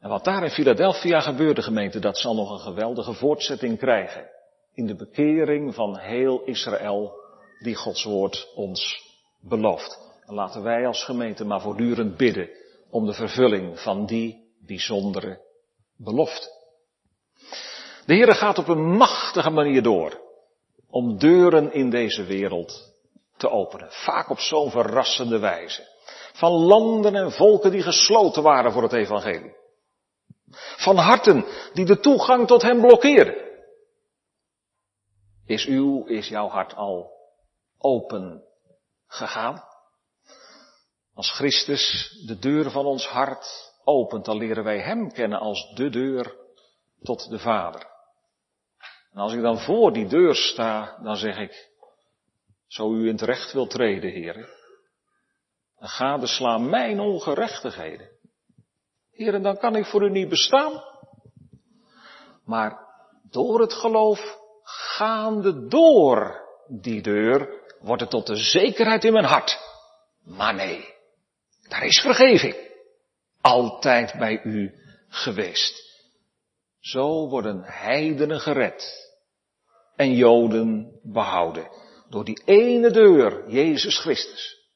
En 0.00 0.08
wat 0.08 0.24
daar 0.24 0.42
in 0.42 0.50
Philadelphia 0.50 1.20
gebeurde, 1.20 1.62
gemeente, 1.62 1.98
dat 1.98 2.18
zal 2.18 2.34
nog 2.34 2.50
een 2.50 2.58
geweldige 2.58 3.12
voortzetting 3.12 3.78
krijgen. 3.78 4.30
In 4.74 4.86
de 4.86 4.96
bekering 4.96 5.74
van 5.74 5.98
heel 5.98 6.42
Israël 6.44 7.12
die 7.58 7.74
Gods 7.74 8.04
woord 8.04 8.48
ons 8.54 9.02
belooft. 9.40 9.98
En 10.26 10.34
laten 10.34 10.62
wij 10.62 10.86
als 10.86 11.04
gemeente 11.04 11.44
maar 11.44 11.60
voortdurend 11.60 12.16
bidden 12.16 12.48
om 12.90 13.06
de 13.06 13.12
vervulling 13.12 13.80
van 13.80 14.06
die 14.06 14.54
bijzondere 14.66 15.40
belofte. 15.96 16.48
De 18.06 18.14
Heere 18.14 18.34
gaat 18.34 18.58
op 18.58 18.68
een 18.68 18.96
machtige 18.96 19.50
manier 19.50 19.82
door 19.82 20.20
om 20.90 21.18
deuren 21.18 21.72
in 21.72 21.90
deze 21.90 22.24
wereld 22.24 22.93
te 23.36 23.50
openen. 23.50 23.88
Vaak 23.90 24.30
op 24.30 24.38
zo'n 24.38 24.70
verrassende 24.70 25.38
wijze. 25.38 25.92
Van 26.32 26.52
landen 26.52 27.14
en 27.14 27.32
volken 27.32 27.70
die 27.70 27.82
gesloten 27.82 28.42
waren 28.42 28.72
voor 28.72 28.82
het 28.82 28.92
evangelie. 28.92 29.56
Van 30.76 30.96
harten 30.96 31.44
die 31.72 31.84
de 31.84 32.00
toegang 32.00 32.46
tot 32.46 32.62
hem 32.62 32.80
blokkeerden. 32.80 33.42
Is 35.46 35.66
uw, 35.66 36.04
is 36.04 36.28
jouw 36.28 36.48
hart 36.48 36.74
al 36.74 37.10
open 37.78 38.44
gegaan. 39.06 39.64
Als 41.14 41.30
Christus 41.30 42.10
de 42.26 42.38
deur 42.38 42.70
van 42.70 42.86
ons 42.86 43.06
hart 43.06 43.72
opent, 43.84 44.24
dan 44.24 44.36
leren 44.36 44.64
wij 44.64 44.80
Hem 44.80 45.12
kennen 45.12 45.38
als 45.38 45.72
de 45.74 45.90
deur 45.90 46.36
tot 47.02 47.30
de 47.30 47.38
Vader. 47.38 47.86
En 49.12 49.20
als 49.20 49.32
ik 49.32 49.42
dan 49.42 49.58
voor 49.58 49.92
die 49.92 50.06
deur 50.06 50.34
sta, 50.34 50.98
dan 51.02 51.16
zeg 51.16 51.38
ik, 51.38 51.73
zo 52.74 52.94
u 52.94 53.06
in 53.06 53.12
het 53.12 53.22
recht 53.22 53.52
wil 53.52 53.66
treden, 53.66 54.10
heren, 54.10 54.48
dan 55.78 55.88
gadeslaan 55.88 56.70
mijn 56.70 57.00
ongerechtigheden. 57.00 58.08
Heren, 59.10 59.42
dan 59.42 59.58
kan 59.58 59.76
ik 59.76 59.86
voor 59.86 60.02
u 60.02 60.10
niet 60.10 60.28
bestaan. 60.28 60.82
Maar 62.44 62.78
door 63.30 63.60
het 63.60 63.72
geloof 63.72 64.38
gaande 64.62 65.66
door 65.66 66.42
die 66.66 67.02
deur 67.02 67.62
wordt 67.80 68.02
het 68.02 68.10
tot 68.10 68.26
de 68.26 68.36
zekerheid 68.36 69.04
in 69.04 69.12
mijn 69.12 69.24
hart. 69.24 69.58
Maar 70.24 70.54
nee, 70.54 70.94
daar 71.68 71.84
is 71.84 72.00
vergeving. 72.00 72.56
Altijd 73.40 74.14
bij 74.18 74.42
u 74.42 74.74
geweest. 75.08 75.82
Zo 76.80 77.28
worden 77.28 77.62
heidenen 77.64 78.40
gered 78.40 79.10
en 79.96 80.14
Joden 80.14 81.00
behouden. 81.02 81.83
Door 82.14 82.24
die 82.24 82.42
ene 82.44 82.90
deur, 82.90 83.48
Jezus 83.50 83.98
Christus. 83.98 84.68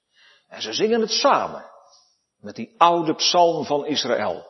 En 0.49 0.62
ze 0.62 0.72
zingen 0.72 1.01
het 1.01 1.11
samen 1.11 1.70
met 2.41 2.55
die 2.57 2.74
oude 2.78 3.14
psalm 3.14 3.64
van 3.64 3.86
Israël. 3.86 4.47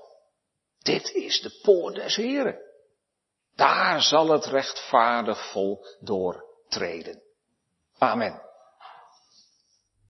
Dit 0.79 1.13
is 1.15 1.41
de 1.41 1.59
poort 1.63 1.95
des 1.95 2.17
Heren. 2.17 2.59
Daar 3.55 4.03
zal 4.03 4.29
het 4.29 4.45
rechtvaardig 4.45 5.51
volk 5.51 5.97
doortreden. 6.01 7.23
Amen. 7.99 8.48